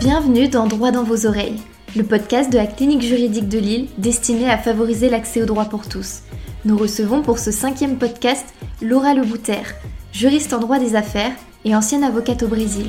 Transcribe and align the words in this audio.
Bienvenue 0.00 0.48
dans 0.48 0.66
Droit 0.66 0.92
dans 0.92 1.04
vos 1.04 1.26
oreilles, 1.26 1.60
le 1.94 2.04
podcast 2.04 2.50
de 2.50 2.56
la 2.56 2.66
Clinique 2.66 3.02
juridique 3.02 3.50
de 3.50 3.58
Lille 3.58 3.88
destiné 3.98 4.48
à 4.48 4.56
favoriser 4.56 5.10
l'accès 5.10 5.42
au 5.42 5.44
droit 5.44 5.66
pour 5.66 5.86
tous. 5.86 6.20
Nous 6.64 6.78
recevons 6.78 7.20
pour 7.20 7.38
ce 7.38 7.50
cinquième 7.50 7.98
podcast 7.98 8.46
Laura 8.80 9.12
Lebouter, 9.12 9.60
juriste 10.10 10.54
en 10.54 10.58
droit 10.58 10.78
des 10.78 10.96
affaires 10.96 11.32
et 11.66 11.76
ancienne 11.76 12.02
avocate 12.02 12.42
au 12.42 12.48
Brésil. 12.48 12.86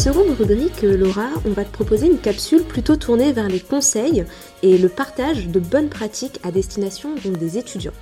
seconde 0.00 0.30
rubrique, 0.30 0.82
euh, 0.82 0.96
Laura, 0.96 1.28
on 1.44 1.50
va 1.50 1.62
te 1.62 1.70
proposer 1.70 2.06
une 2.06 2.16
capsule 2.16 2.62
plutôt 2.62 2.96
tournée 2.96 3.32
vers 3.32 3.50
les 3.50 3.60
conseils 3.60 4.24
et 4.62 4.78
le 4.78 4.88
partage 4.88 5.48
de 5.48 5.60
bonnes 5.60 5.90
pratiques 5.90 6.40
à 6.42 6.50
destination 6.50 7.10
des 7.22 7.58
étudiants. 7.58 7.92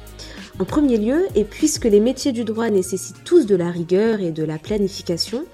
En 0.61 0.65
premier 0.65 0.97
lieu, 0.97 1.27
et 1.34 1.42
puisque 1.42 1.87
les 1.87 1.98
métiers 1.98 2.30
du 2.30 2.45
droit 2.45 2.70
nécessitent 2.70 3.25
tous 3.25 3.47
de 3.47 3.56
la 3.56 3.73
rigueur 3.73 4.20
et 4.20 4.30
de 4.30 4.45
la 4.45 4.59
planification, 4.59 5.45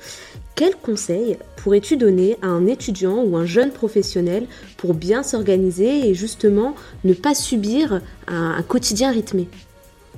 quels 0.54 0.76
conseils 0.76 1.38
pourrais-tu 1.56 1.96
donner 1.96 2.36
à 2.42 2.48
un 2.48 2.66
étudiant 2.66 3.22
ou 3.24 3.38
un 3.38 3.46
jeune 3.46 3.70
professionnel 3.70 4.46
pour 4.76 4.92
bien 4.92 5.22
s'organiser 5.22 6.10
et 6.10 6.12
justement 6.12 6.74
ne 7.04 7.14
pas 7.14 7.34
subir 7.34 8.02
un 8.28 8.62
quotidien 8.62 9.12
rythmé? 9.12 9.48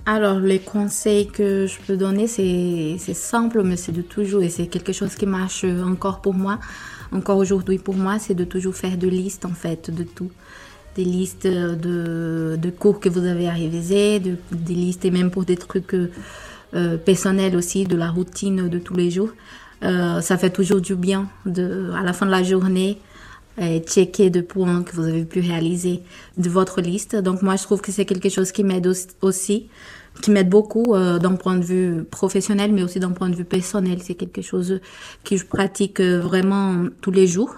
Alors, 0.09 0.38
les 0.38 0.60
conseils 0.60 1.27
que 1.27 1.66
je 1.66 1.78
peux 1.84 1.96
donner, 1.96 2.28
c'est 2.28 2.96
simple, 3.15 3.65
mais 3.65 3.77
c'est 3.77 3.91
de 3.91 4.02
toujours, 4.02 4.41
et 4.42 4.48
c'est 4.48 4.69
quelque 4.69 4.92
chose 4.92 5.16
qui 5.16 5.27
marche 5.27 5.65
encore 5.65 6.20
pour 6.20 6.32
moi, 6.32 6.60
encore 7.10 7.38
aujourd'hui 7.38 7.79
pour 7.79 7.96
moi, 7.96 8.20
c'est 8.20 8.34
de 8.34 8.45
toujours 8.45 8.77
faire 8.77 8.96
de 8.96 9.09
listes 9.09 9.45
en 9.45 9.52
fait, 9.52 9.90
de 9.90 10.04
tout. 10.04 10.30
Des 10.95 11.04
listes 11.04 11.46
de, 11.46 12.71
cours 12.79 13.01
que 13.01 13.09
vous 13.09 13.26
avez 13.26 13.48
à 13.48 13.52
réviser, 13.52 14.21
des 14.21 14.74
listes 14.74 15.04
et 15.04 15.10
même 15.10 15.32
pour 15.32 15.45
des 15.45 15.57
trucs 15.57 15.95
euh, 15.95 16.96
personnels 16.98 17.57
aussi, 17.57 17.85
de 17.85 17.96
la 17.96 18.09
routine 18.09 18.68
de 18.68 18.79
tous 18.79 18.95
les 18.95 19.10
jours. 19.10 19.30
Euh, 19.82 20.20
ça 20.20 20.38
fait 20.38 20.51
toujours 20.51 20.80
du 20.80 20.95
bien 20.95 21.29
à 21.46 22.02
la 22.04 22.13
fin 22.13 22.26
de 22.26 22.30
la 22.30 22.45
journée 22.45 22.98
euh, 23.60 23.80
checker 23.80 24.30
de 24.30 24.40
points 24.40 24.82
que 24.82 24.95
vous 24.95 25.04
avez 25.04 25.24
pu 25.24 25.40
réaliser 25.40 26.02
de 26.37 26.49
votre 26.49 26.80
liste. 26.80 27.16
Donc 27.16 27.43
moi, 27.43 27.57
je 27.57 27.63
trouve 27.63 27.80
que 27.80 27.93
c'est 27.93 28.04
quelque 28.04 28.29
chose 28.29 28.52
qui 28.52 28.65
m'aide 28.65 28.90
aussi, 29.23 29.68
qui 30.23 30.30
m'aide 30.30 30.48
beaucoup 30.48 30.95
euh, 30.95 31.18
d'un 31.18 31.35
point 31.37 31.57
de 31.57 31.65
vue 31.65 32.04
professionnel, 32.04 32.73
mais 32.73 32.82
aussi 32.82 33.01
d'un 33.01 33.13
point 33.13 33.29
de 33.29 33.37
vue 33.37 33.45
personnel. 33.45 33.98
C'est 34.02 34.15
quelque 34.15 34.43
chose 34.43 34.80
que 35.24 35.37
je 35.37 35.45
pratique 35.45 36.01
euh, 36.01 36.21
vraiment 36.21 36.87
tous 37.01 37.10
les 37.10 37.26
jours. 37.26 37.54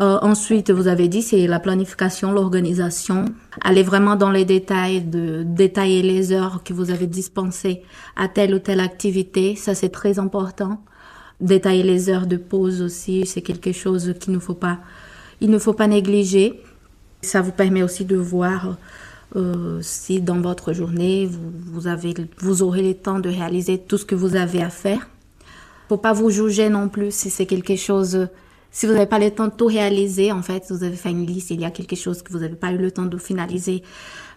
Euh, 0.00 0.18
ensuite, 0.22 0.70
vous 0.70 0.86
avez 0.86 1.08
dit, 1.08 1.22
c'est 1.22 1.48
la 1.48 1.58
planification, 1.58 2.30
l'organisation. 2.30 3.24
Aller 3.62 3.82
vraiment 3.82 4.14
dans 4.14 4.30
les 4.30 4.44
détails, 4.44 5.02
de 5.02 5.42
détailler 5.44 6.02
les 6.02 6.32
heures 6.32 6.62
que 6.62 6.72
vous 6.72 6.90
avez 6.90 7.08
dispensées 7.08 7.82
à 8.14 8.28
telle 8.28 8.54
ou 8.54 8.60
telle 8.60 8.80
activité, 8.80 9.56
ça 9.56 9.74
c'est 9.74 9.88
très 9.88 10.20
important 10.20 10.80
détailler 11.40 11.82
les 11.82 12.10
heures 12.10 12.26
de 12.26 12.36
pause 12.36 12.82
aussi, 12.82 13.26
c'est 13.26 13.42
quelque 13.42 13.72
chose 13.72 14.14
qu'il 14.18 14.32
ne 14.32 14.38
faut 14.38 14.54
pas, 14.54 14.78
il 15.40 15.50
ne 15.50 15.58
faut 15.58 15.72
pas 15.72 15.86
négliger. 15.86 16.60
Ça 17.22 17.40
vous 17.42 17.52
permet 17.52 17.82
aussi 17.82 18.04
de 18.04 18.16
voir 18.16 18.76
euh, 19.36 19.80
si 19.82 20.20
dans 20.20 20.40
votre 20.40 20.72
journée 20.72 21.28
vous, 21.28 21.86
avez, 21.86 22.14
vous 22.38 22.62
aurez 22.62 22.82
le 22.82 22.94
temps 22.94 23.18
de 23.18 23.28
réaliser 23.28 23.78
tout 23.78 23.98
ce 23.98 24.04
que 24.04 24.14
vous 24.14 24.36
avez 24.36 24.62
à 24.62 24.70
faire. 24.70 25.08
Faut 25.88 25.96
pas 25.96 26.12
vous 26.12 26.30
juger 26.30 26.68
non 26.68 26.88
plus 26.88 27.14
si 27.14 27.30
c'est 27.30 27.46
quelque 27.46 27.76
chose. 27.76 28.28
Si 28.70 28.86
vous 28.86 28.92
n'avez 28.92 29.06
pas 29.06 29.18
le 29.18 29.30
temps 29.30 29.46
de 29.46 29.52
tout 29.52 29.66
réaliser, 29.66 30.30
en 30.30 30.42
fait, 30.42 30.64
vous 30.70 30.84
avez 30.84 30.96
fait 30.96 31.10
une 31.10 31.24
liste, 31.26 31.50
il 31.50 31.60
y 31.60 31.64
a 31.64 31.70
quelque 31.70 31.96
chose 31.96 32.22
que 32.22 32.32
vous 32.32 32.40
n'avez 32.40 32.54
pas 32.54 32.70
eu 32.70 32.78
le 32.78 32.90
temps 32.90 33.06
de 33.06 33.18
finaliser. 33.18 33.82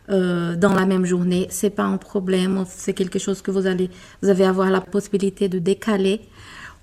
Euh, 0.10 0.56
dans 0.56 0.74
la 0.74 0.88
même 0.88 1.06
journée. 1.06 1.48
C'est 1.52 1.70
pas 1.70 1.84
un 1.84 1.98
problème, 1.98 2.66
c'est 2.68 2.94
quelque 2.94 3.20
chose 3.20 3.42
que 3.44 3.52
vous 3.52 3.68
allez, 3.68 3.90
vous 4.22 4.30
allez 4.30 4.44
avoir 4.44 4.72
la 4.72 4.82
possibilité 4.82 5.48
de 5.48 5.60
décaler 5.60 6.22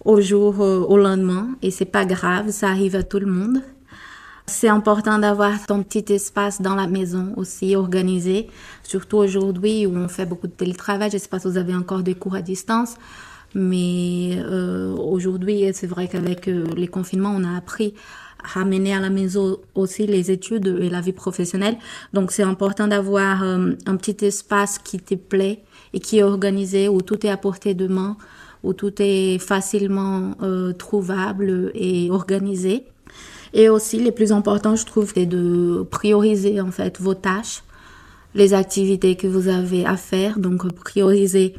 au 0.05 0.21
jour 0.21 0.61
euh, 0.61 0.81
au 0.81 0.97
lendemain 0.97 1.49
et 1.63 1.71
c'est 1.71 1.85
pas 1.85 2.05
grave, 2.05 2.51
ça 2.51 2.69
arrive 2.69 2.97
à 2.97 3.03
tout 3.03 3.19
le 3.19 3.27
monde. 3.27 3.63
C'est 4.47 4.69
important 4.69 5.19
d'avoir 5.19 5.67
ton 5.67 5.83
petit 5.83 6.11
espace 6.13 6.63
dans 6.63 6.75
la 6.75 6.87
maison 6.87 7.35
aussi 7.37 7.77
organisé, 7.77 8.49
surtout 8.83 9.19
aujourd'hui 9.19 9.85
où 9.85 9.95
on 9.95 10.09
fait 10.09 10.25
beaucoup 10.25 10.47
de 10.47 10.53
télétravail. 10.53 11.11
Je 11.11 11.19
sais 11.19 11.29
pas 11.29 11.39
si 11.39 11.49
vous 11.49 11.59
avez 11.59 11.75
encore 11.75 12.03
des 12.03 12.15
cours 12.15 12.35
à 12.35 12.41
distance, 12.41 12.95
mais 13.55 14.39
euh, 14.39 14.95
aujourd'hui, 14.97 15.65
c'est 15.75 15.87
vrai 15.87 16.09
qu'avec 16.09 16.49
euh, 16.49 16.65
les 16.77 16.89
confinements, 16.89 17.35
on 17.37 17.45
a 17.45 17.59
appris 17.59 17.93
à 18.43 18.61
ramener 18.61 18.95
à 18.95 19.01
la 19.01 19.11
maison 19.11 19.59
aussi 19.75 20.07
les 20.07 20.31
études 20.31 20.79
et 20.81 20.89
la 20.89 21.03
vie 21.03 21.13
professionnelle. 21.13 21.77
Donc, 22.15 22.33
c'est 22.33 22.43
important 22.43 22.87
d'avoir 22.87 23.43
un 23.43 23.97
petit 23.97 24.25
espace 24.25 24.79
qui 24.79 24.99
te 24.99 25.15
plaît 25.15 25.63
et 25.93 26.01
qui 26.01 26.21
est 26.21 26.23
organisé 26.23 26.89
où 26.89 27.03
tout 27.03 27.27
est 27.27 27.31
à 27.31 27.37
portée 27.37 27.75
de 27.75 27.87
main 27.87 28.17
où 28.63 28.73
tout 28.73 28.93
est 28.99 29.39
facilement 29.39 30.37
euh, 30.43 30.73
trouvable 30.73 31.71
et 31.75 32.11
organisé. 32.11 32.85
Et 33.55 33.69
aussi, 33.69 34.03
le 34.03 34.13
plus 34.13 34.33
important, 34.33 34.77
je 34.77 34.85
trouve, 34.85 35.13
c'est 35.15 35.27
de 35.27 35.87
prioriser 35.91 36.61
en 36.61 36.71
fait 36.71 37.01
vos 37.01 37.15
tâches, 37.15 37.63
les 38.35 38.53
activités 38.53 39.17
que 39.17 39.27
vous 39.27 39.49
avez 39.49 39.87
à 39.87 39.97
faire. 39.97 40.39
Donc, 40.39 40.71
prioriser 40.73 41.55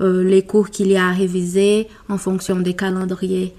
euh, 0.00 0.24
les 0.24 0.42
cours 0.42 0.70
qu'il 0.70 0.88
y 0.88 0.96
a 0.96 1.08
à 1.08 1.12
réviser 1.12 1.88
en 2.08 2.18
fonction 2.18 2.56
des 2.56 2.74
calendriers 2.74 3.54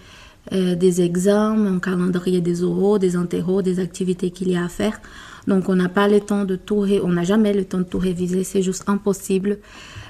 euh, 0.53 0.75
des 0.75 1.01
examens, 1.01 1.75
en 1.75 1.79
calendrier 1.79 2.39
des 2.39 2.63
oraux, 2.63 2.99
des 2.99 3.17
interros, 3.17 3.61
des 3.61 3.81
activités 3.81 4.31
qu'il 4.31 4.49
y 4.49 4.55
a 4.55 4.63
à 4.63 4.69
faire. 4.69 5.01
Donc, 5.45 5.67
on 5.67 5.75
n'a 5.75 5.89
pas 5.89 6.07
le 6.07 6.21
temps 6.21 6.45
de 6.45 6.55
tout, 6.55 6.79
ré 6.79 7.01
on 7.03 7.09
n'a 7.09 7.23
jamais 7.23 7.53
le 7.53 7.65
temps 7.65 7.79
de 7.79 7.83
tout 7.83 7.99
réviser, 7.99 8.45
c'est 8.45 8.61
juste 8.61 8.85
impossible 8.87 9.57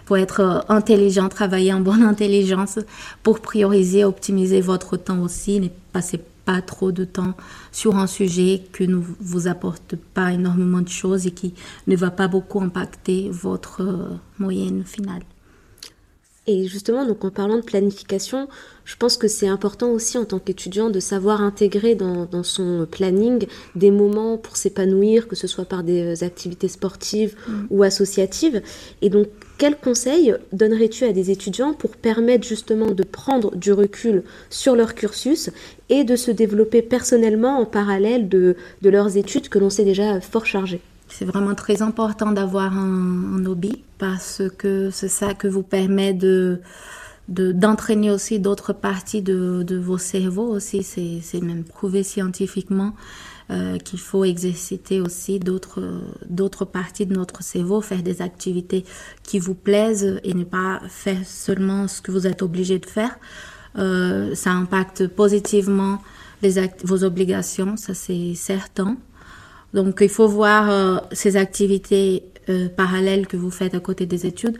pour 0.08 0.18
être 0.18 0.40
euh, 0.40 0.60
intelligent, 0.70 1.28
travailler 1.28 1.74
en 1.74 1.82
bonne 1.82 2.02
intelligence, 2.14 2.80
pour 3.22 3.42
prioriser, 3.42 4.06
optimiser 4.06 4.62
votre 4.62 4.98
temps 4.98 5.20
aussi. 5.20 5.60
Ne 5.60 5.68
passez 5.92 6.20
pas 6.46 6.62
trop 6.62 6.94
de 6.94 7.04
temps 7.04 7.34
sur 7.74 7.98
un 7.98 8.08
sujet 8.08 8.64
que 8.72 8.86
ne 8.86 8.96
vous 8.96 9.48
apporte 9.48 9.96
pas 9.98 10.32
énormément 10.32 10.80
de 10.80 10.88
choses 10.88 11.28
et 11.28 11.32
qui 11.32 11.54
ne 11.88 11.96
va 11.98 12.10
pas 12.10 12.30
beaucoup 12.30 12.62
impacter 12.62 13.30
votre 13.30 13.84
euh, 13.84 14.16
moyenne 14.40 14.84
finale. 14.86 15.24
Et 16.50 16.66
justement, 16.66 17.06
donc 17.06 17.26
en 17.26 17.30
parlant 17.30 17.58
de 17.58 17.62
planification, 17.62 18.48
je 18.86 18.96
pense 18.96 19.18
que 19.18 19.28
c'est 19.28 19.50
important 19.50 19.90
aussi 19.90 20.18
en 20.18 20.24
tant 20.24 20.40
qu'étudiant 20.40 20.90
de 20.90 21.02
savoir 21.02 21.42
intégrer 21.42 21.94
dans, 21.94 22.28
son 22.44 22.88
planning 22.90 23.48
des 23.76 23.92
moments 23.92 24.38
pour 24.38 24.56
s'épanouir, 24.56 25.28
que 25.28 25.36
ce 25.36 25.46
soit 25.46 25.66
par 25.66 25.84
des 25.84 26.22
euh, 26.22 26.26
activités 26.26 26.70
sportives 26.70 27.36
mm. 27.48 27.66
ou 27.70 27.84
associatives. 27.84 28.62
Et 29.02 29.10
donc, 29.10 29.28
quels 29.58 29.76
conseils 29.76 30.36
donnerais-tu 30.54 31.04
à 31.04 31.12
des 31.12 31.32
étudiants 31.32 31.74
pour 31.74 31.98
permettre 31.98 32.48
justement 32.48 32.92
de 32.92 33.04
prendre 33.04 33.54
du 33.58 33.74
recul 33.74 34.24
sur 34.50 34.78
leur 34.78 34.96
cursus 34.96 35.50
et 35.90 36.06
de 36.06 36.16
se 36.16 36.32
développer 36.32 36.82
personnellement 36.82 37.60
en 37.60 37.66
parallèle 37.66 38.30
de, 38.30 38.56
de 38.82 38.90
leurs 38.90 39.18
études 39.18 39.50
que 39.50 39.60
l'on 39.60 39.70
sait 39.70 39.84
déjà 39.84 40.22
fort 40.22 40.46
chargées? 40.46 40.82
C'est 41.10 41.26
vraiment 41.26 41.56
très 41.56 41.82
important 41.82 42.32
d'avoir 42.32 42.78
un, 42.78 43.46
hobby 43.46 43.84
parce 43.98 44.42
que 44.58 44.90
c'est 44.92 45.08
ça 45.08 45.34
que 45.34 45.48
vous 45.48 45.64
permet 45.64 46.14
de 46.14 46.62
d'entraîner 47.30 48.10
aussi 48.10 48.40
d'autres 48.40 48.72
parties 48.72 49.22
de, 49.22 49.62
de, 49.62 49.76
vos 49.78 49.98
cerveaux 49.98 50.48
aussi. 50.48 50.82
C'est 50.82 51.42
même 51.42 51.66
prouvé 51.66 52.02
scientifiquement 52.04 52.94
euh, 53.50 53.78
qu'il 53.80 54.00
faut 54.00 54.24
exercer 54.24 54.80
aussi 55.02 55.40
d'autres 55.40 56.02
d'autres 56.30 56.66
parties 56.66 57.06
de 57.06 57.14
notre 57.14 57.44
cerveau, 57.44 57.82
faire 57.82 58.04
des 58.04 58.22
activités 58.22 58.86
qui 59.24 59.40
vous 59.40 59.56
plaisent 59.56 60.20
et 60.24 60.34
ne 60.34 60.44
pas 60.44 60.82
faire 60.88 61.26
seulement 61.26 61.88
ce 61.88 62.02
que 62.02 62.12
vous 62.12 62.28
êtes 62.28 62.42
obligé 62.42 62.80
de 62.80 62.86
faire. 62.86 63.18
Euh, 63.78 64.36
ça 64.36 64.52
impacte 64.52 65.08
positivement 65.08 66.02
vos 66.84 67.04
obligations, 67.04 67.78
ça 67.78 67.94
c'est 67.94 68.34
certain. 68.36 68.98
Donc 69.74 70.00
il 70.02 70.10
faut 70.10 70.28
voir 70.28 70.70
euh, 70.70 70.98
ces 71.12 71.38
activités 71.38 72.24
euh, 72.50 72.70
parallèles 72.70 73.28
que 73.28 73.38
vous 73.38 73.52
faites 73.52 73.76
à 73.76 73.80
côté 73.80 74.06
des 74.06 74.26
études, 74.26 74.58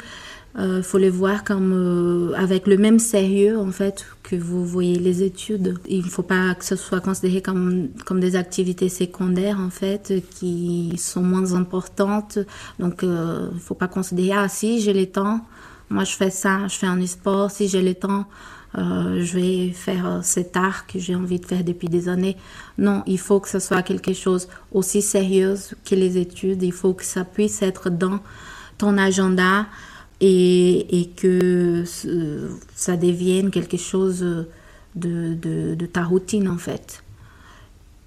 il 0.60 0.82
faut 0.82 0.98
les 0.98 1.12
voir 1.12 1.44
comme 1.44 2.34
avec 2.36 2.66
le 2.66 2.78
même 2.78 2.98
sérieux 2.98 3.60
en 3.60 3.70
fait 3.70 4.08
que 4.24 4.36
vous 4.36 4.66
voyez 4.66 4.98
les 4.98 5.22
études. 5.22 5.78
Il 5.88 6.04
ne 6.04 6.10
faut 6.10 6.24
pas 6.24 6.56
que 6.56 6.66
ce 6.66 6.76
soit 6.76 7.00
considéré 7.00 7.44
comme, 7.44 7.90
comme 8.08 8.20
des 8.20 8.36
activités 8.36 8.90
secondaires 8.90 9.60
en 9.60 9.70
fait 9.70 10.14
qui 10.32 10.96
sont 10.98 11.22
moins 11.22 11.54
importantes. 11.54 12.40
Donc 12.80 13.02
il 13.04 13.10
ne 13.10 13.60
faut 13.60 13.76
pas 13.76 13.88
considérer 13.88 14.32
ah 14.36 14.50
si 14.50 14.82
j'ai 14.82 14.94
le 14.94 15.06
temps, 15.06 15.42
moi 15.92 16.06
je 16.06 16.14
fais 16.14 16.32
ça, 16.32 16.68
je 16.68 16.76
fais 16.76 16.88
un 16.88 17.00
e-sport, 17.04 17.52
si 17.52 17.68
j'ai 17.68 17.84
le 17.84 17.94
temps 17.94 18.26
euh, 18.78 19.24
je 19.24 19.40
vais 19.40 19.70
faire 19.70 20.08
euh, 20.08 20.20
cet 20.22 20.56
art 20.56 20.86
que 20.86 21.00
j'ai 21.00 21.16
envie 21.16 21.40
de 21.40 21.46
faire 21.46 21.64
depuis 21.64 21.88
des 21.88 22.10
années. 22.10 22.38
Non, 22.78 23.04
il 23.08 23.18
faut 23.18 23.40
que 23.40 23.50
ce 23.50 23.60
soit 23.60 23.82
quelque 23.82 24.14
chose 24.14 24.48
aussi 24.72 25.02
sérieux 25.02 25.56
que 25.84 25.96
les 25.96 26.18
études. 26.18 26.62
Il 26.62 26.74
faut 26.74 26.94
que 26.94 27.04
ça 27.04 27.26
puisse 27.26 27.62
être 27.62 27.90
dans 27.90 28.20
ton 28.78 28.98
agenda 28.98 29.66
et, 30.22 31.10
que 31.16 31.84
ça 32.76 32.98
devienne 32.98 33.50
quelque 33.50 33.78
chose 33.78 34.26
de 34.96 35.86
ta 35.86 36.04
routine 36.04 36.48
en 36.48 36.58
fait. 36.58 37.04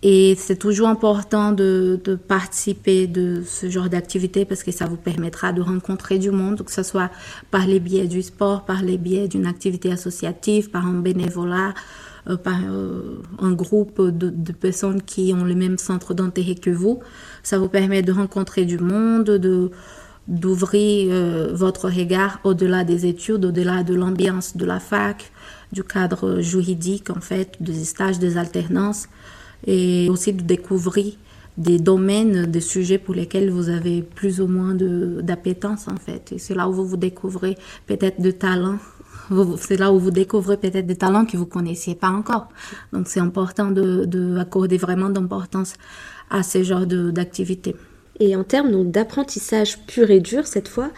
Et 0.03 0.35
c'est 0.39 0.57
toujours 0.57 0.89
important 0.89 1.53
de, 1.53 2.01
participer 2.27 3.07
de 3.07 3.43
ce 3.45 3.69
genre 3.69 3.91
d'activité 3.91 4.47
parce 4.47 4.63
que 4.63 4.73
ça 4.73 4.87
vous 4.87 4.97
permettra 4.97 5.53
de 5.53 5.61
rencontrer 5.61 6.19
du 6.19 6.31
monde, 6.31 6.63
que 6.63 6.73
ce 6.73 6.83
soit 6.83 7.11
par 7.51 7.67
les 7.67 7.81
biais 7.81 8.07
du 8.07 8.23
sport, 8.23 8.65
par 8.65 8.83
les 8.83 8.97
biais 8.97 9.29
d'une 9.29 9.47
activité 9.47 9.93
associative, 9.93 10.71
par 10.71 10.87
un 10.87 11.01
bénévolat, 11.01 11.75
euh, 12.29 12.39
par 12.39 12.59
euh, 12.65 13.21
un 13.41 13.53
groupe 13.53 14.01
de, 14.01 14.31
de, 14.31 14.53
personnes 14.53 15.03
qui 15.03 15.35
ont 15.35 15.45
le 15.45 15.55
même 15.55 15.77
centre 15.77 16.15
d'intérêt 16.15 16.55
que 16.55 16.71
vous. 16.71 17.01
Ça 17.43 17.59
vous 17.59 17.69
permet 17.69 18.01
de 18.01 18.13
rencontrer 18.13 18.65
du 18.65 18.79
monde, 18.79 19.25
de 19.25 19.71
d'ouvrir 20.29 21.09
euh, 21.11 21.51
votre 21.55 21.89
regard 21.89 22.39
au-delà 22.45 22.85
des 22.85 23.07
études, 23.07 23.45
au-delà 23.47 23.83
de 23.83 23.95
l'ambiance 23.95 24.57
de 24.57 24.65
la 24.65 24.79
fac, 24.79 25.33
du 25.73 25.83
cadre 25.83 26.41
juridique 26.41 27.11
en 27.11 27.21
fait, 27.21 27.57
des 27.59 27.85
stages, 27.85 28.21
des 28.21 28.37
alternances 28.37 29.09
et 29.67 30.09
aussi 30.11 30.33
de 30.33 30.43
découvrir 30.43 31.15
des 31.57 31.79
domaines, 31.79 32.47
des 32.47 32.61
sujets 32.61 32.99
pour 32.99 33.15
lesquels 33.15 33.51
vous 33.51 33.69
avez 33.69 34.03
plus 34.03 34.41
ou 34.41 34.47
moins 34.47 34.75
d'appétence 34.75 35.89
en 35.89 35.97
fait. 35.97 36.33
Et 36.33 36.39
c'est 36.39 36.55
là 36.55 36.69
où 36.69 36.73
vous 36.73 36.87
vous 36.87 36.97
découvrez 36.97 37.57
peut-être 37.87 38.21
de 38.21 38.31
talents. 38.31 38.79
C'est 39.59 39.77
là 39.77 39.93
où 39.93 39.99
vous 39.99 40.11
découvrez 40.11 40.57
peut-être 40.57 40.87
des 40.87 40.97
talents 40.97 41.25
que 41.25 41.37
vous 41.37 41.47
connaissiez 41.47 41.95
pas 41.95 42.09
encore. 42.11 42.49
Donc 42.93 43.07
c'est 43.09 43.21
important 43.21 43.71
de, 43.71 44.05
de 44.05 44.37
accorder 44.39 44.77
vraiment 44.77 45.11
d'importance 45.11 45.75
à 46.31 46.43
ce 46.43 46.63
genre 46.63 46.87
d'activités. 46.87 47.77
Et 48.21 48.37
en 48.37 48.45
termes 48.45 48.91
d'apprentissage 48.91 49.79
pur 49.87 50.11
et 50.11 50.21
dur 50.21 50.47
cette 50.47 50.69
fois, 50.69 50.91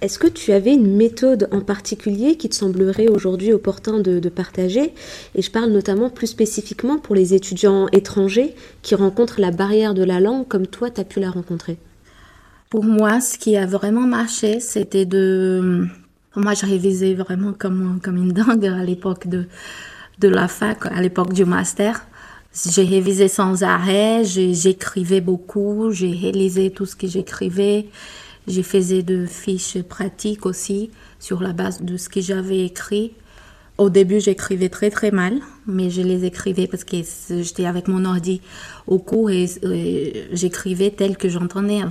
est-ce 0.00 0.20
que 0.20 0.28
tu 0.28 0.52
avais 0.52 0.72
une 0.72 0.96
méthode 0.96 1.48
en 1.50 1.60
particulier 1.60 2.36
qui 2.36 2.48
te 2.48 2.54
semblerait 2.54 3.08
aujourd'hui 3.08 3.52
opportun 3.52 3.98
de, 3.98 4.28
partager? 4.28 4.94
Et 5.34 5.42
je 5.42 5.50
parle 5.50 5.70
notamment 5.70 6.08
plus 6.08 6.28
spécifiquement 6.28 6.98
pour 6.98 7.16
les 7.16 7.34
étudiants 7.34 7.88
étrangers 7.88 8.54
qui 8.82 8.94
rencontrent 8.94 9.40
la 9.40 9.50
barrière 9.50 9.92
de 9.92 10.04
la 10.04 10.20
langue 10.20 10.46
comme 10.46 10.68
toi, 10.68 10.88
tu 10.88 11.00
as 11.00 11.04
pu 11.04 11.18
la 11.18 11.30
rencontrer. 11.30 11.78
Pour 12.70 12.84
moi, 12.84 13.20
ce 13.20 13.38
qui 13.38 13.56
a 13.56 13.66
vraiment 13.66 14.06
marché, 14.06 14.60
c'était 14.60 15.06
de... 15.06 15.86
Moi, 16.36 16.54
je 16.54 16.66
révisais 16.66 17.14
vraiment 17.14 17.52
comme, 17.52 17.98
comme 18.00 18.18
une 18.18 18.32
dingue 18.32 18.66
à 18.66 18.84
l'époque 18.84 19.26
de, 19.26 19.46
de 20.20 20.28
la 20.28 20.46
fac, 20.46 20.86
à 20.86 21.00
l'époque 21.00 21.32
du 21.32 21.44
master. 21.44 22.06
J'ai 22.52 22.84
révisé 22.84 23.28
sans 23.28 23.62
arrêt, 23.62 24.24
j'écrivais 24.24 25.20
beaucoup, 25.20 25.90
j'ai 25.92 26.10
réalisé 26.10 26.70
tout 26.70 26.86
ce 26.86 26.96
que 26.96 27.06
j'écrivais. 27.06 27.86
J'ai 28.46 28.62
faisais 28.62 29.02
de 29.02 29.26
fiches 29.26 29.82
pratiques 29.82 30.46
aussi 30.46 30.90
sur 31.20 31.42
la 31.42 31.52
base 31.52 31.82
de 31.82 31.96
ce 31.96 32.08
que 32.08 32.20
j'avais 32.20 32.64
écrit. 32.64 33.12
Au 33.76 33.90
début, 33.90 34.18
j'écrivais 34.18 34.70
très 34.70 34.90
très 34.90 35.12
mal, 35.12 35.38
mais 35.66 35.90
je 35.90 36.00
les 36.02 36.24
écrivais 36.24 36.66
parce 36.66 36.82
que 36.82 36.96
j'étais 37.30 37.66
avec 37.66 37.86
mon 37.86 38.04
ordi 38.06 38.40
au 38.88 38.98
cours 38.98 39.30
et, 39.30 39.46
j'écrivais 40.32 40.90
tel 40.90 41.16
que 41.16 41.28
j'entendais, 41.28 41.82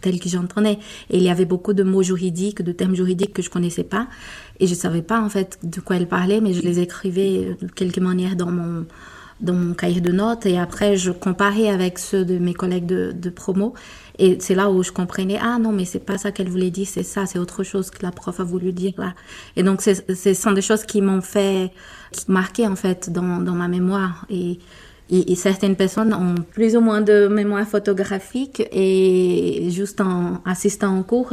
tel 0.00 0.18
que 0.18 0.28
j'entendais. 0.28 0.78
Et 1.10 1.18
il 1.18 1.22
y 1.22 1.28
avait 1.28 1.44
beaucoup 1.44 1.74
de 1.74 1.84
mots 1.84 2.02
juridiques, 2.02 2.62
de 2.62 2.72
termes 2.72 2.96
juridiques 2.96 3.34
que 3.34 3.42
je 3.42 3.50
connaissais 3.50 3.84
pas 3.84 4.08
et 4.58 4.66
je 4.66 4.74
savais 4.74 5.02
pas 5.02 5.20
en 5.20 5.28
fait 5.28 5.58
de 5.62 5.80
quoi 5.80 5.96
elle 5.96 6.08
parlait, 6.08 6.40
mais 6.40 6.52
je 6.54 6.62
les 6.62 6.80
écrivais 6.80 7.56
de 7.60 7.68
quelque 7.68 8.00
manière 8.00 8.34
dans 8.34 8.50
mon 8.50 8.86
dans 9.40 9.54
mon 9.54 9.74
cahier 9.74 10.00
de 10.00 10.12
notes 10.12 10.46
et 10.46 10.58
après 10.58 10.96
je 10.96 11.10
comparais 11.10 11.68
avec 11.68 11.98
ceux 11.98 12.24
de 12.24 12.38
mes 12.38 12.54
collègues 12.54 12.86
de, 12.86 13.30
promo. 13.30 13.74
Et 14.18 14.38
c'est 14.40 14.54
là 14.54 14.70
où 14.70 14.82
je 14.82 14.92
comprenais 14.92 15.38
ah 15.40 15.58
non 15.58 15.72
mais 15.72 15.84
c'est 15.84 16.00
pas 16.00 16.16
ça 16.16 16.32
qu'elle 16.32 16.48
voulait 16.48 16.70
dire 16.70 16.86
c'est 16.86 17.02
ça 17.02 17.26
c'est 17.26 17.38
autre 17.38 17.62
chose 17.62 17.90
que 17.90 18.02
la 18.02 18.12
prof 18.12 18.40
a 18.40 18.44
voulu 18.44 18.72
dire 18.72 18.94
là. 18.96 19.14
Et 19.56 19.62
donc 19.62 19.82
ce 19.82 20.34
sont 20.34 20.52
des 20.52 20.62
choses 20.62 20.84
qui 20.84 21.02
m'ont 21.02 21.20
fait 21.20 21.70
marquer 22.28 22.66
en 22.66 22.76
fait 22.76 23.10
dans, 23.10 23.38
dans 23.38 23.54
ma 23.54 23.68
mémoire. 23.68 24.26
Et, 24.30 24.58
certaines 25.36 25.76
personnes 25.76 26.12
ont 26.12 26.34
plus 26.34 26.74
ou 26.74 26.80
moins 26.80 27.00
de 27.00 27.28
mémoire 27.28 27.64
photographique 27.64 28.66
et 28.72 29.68
juste 29.70 30.00
en 30.00 30.42
assistant 30.44 30.98
en 30.98 31.04
cours 31.04 31.32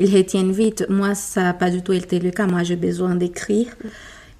ils 0.00 0.16
retiennent 0.16 0.50
vite. 0.50 0.86
Moi 0.88 1.14
ça 1.14 1.42
n'a 1.42 1.54
pas 1.54 1.70
du 1.70 1.82
tout 1.82 1.92
été 1.92 2.18
le 2.18 2.30
cas. 2.32 2.46
Moi 2.46 2.64
j'ai 2.64 2.74
besoin 2.74 3.14
d'écrire 3.14 3.68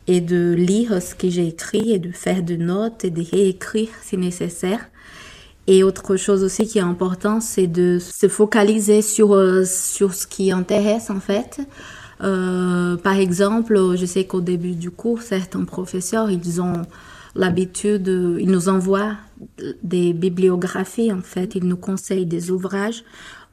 et 0.07 0.21
de 0.21 0.53
lire 0.53 1.01
ce 1.01 1.15
que 1.15 1.29
j'ai 1.29 1.49
écrit 1.49 1.93
et 1.93 1.99
de 1.99 2.11
faire 2.11 2.43
des 2.43 2.59
notes 2.59 3.05
et 3.05 3.11
de 3.11 3.23
réécrire 3.23 3.89
si 4.03 4.17
nécessaire. 4.17 4.89
Et 5.67 5.85
autre 5.85 6.17
chose 6.17 6.43
aussi 6.43 6.67
qui 6.67 6.79
est 6.79 6.83
important, 6.83 7.41
c'est 7.41 7.69
de 7.69 7.99
se 8.01 8.29
focaliser 8.29 9.01
sur, 9.01 9.33
euh, 9.35 9.65
sur 9.65 10.13
ce 10.13 10.27
qui 10.27 10.51
intéresse 10.51 11.09
en 11.09 11.21
fait. 11.21 11.61
Euh, 12.23 12.97
par 12.97 13.17
exemple, 13.17 13.97
je 13.97 14.07
sais 14.07 14.25
qu'au 14.25 14.41
début 14.41 14.75
du 14.75 14.91
cours, 14.91 15.23
certains 15.23 15.65
professeurs, 15.65 16.31
ils 16.31 16.61
ont 16.61 16.83
l'habitude, 17.35 18.09
ils 18.41 18.51
nous 18.51 18.69
envoient 18.69 19.17
des 19.83 20.13
bibliographies 20.13 21.13
en 21.13 21.23
fait, 21.23 21.55
ils 21.55 21.65
nous 21.65 21.77
conseillent 21.77 22.27
des 22.27 22.51
ouvrages. 22.51 23.05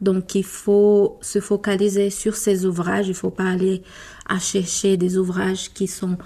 Donc 0.01 0.35
il 0.35 0.45
faut 0.45 1.17
se 1.21 1.39
focaliser 1.39 2.09
sur 2.09 2.35
ces 2.35 2.65
ouvrages, 2.65 3.07
il 3.07 3.13
faut 3.13 3.31
pas 3.31 3.49
aller 3.49 3.83
à 4.29 4.39
chercher 4.39 4.95
des 4.95 5.17
ouvrages 5.17 5.73
qui 5.73 5.87
sont 5.87 6.17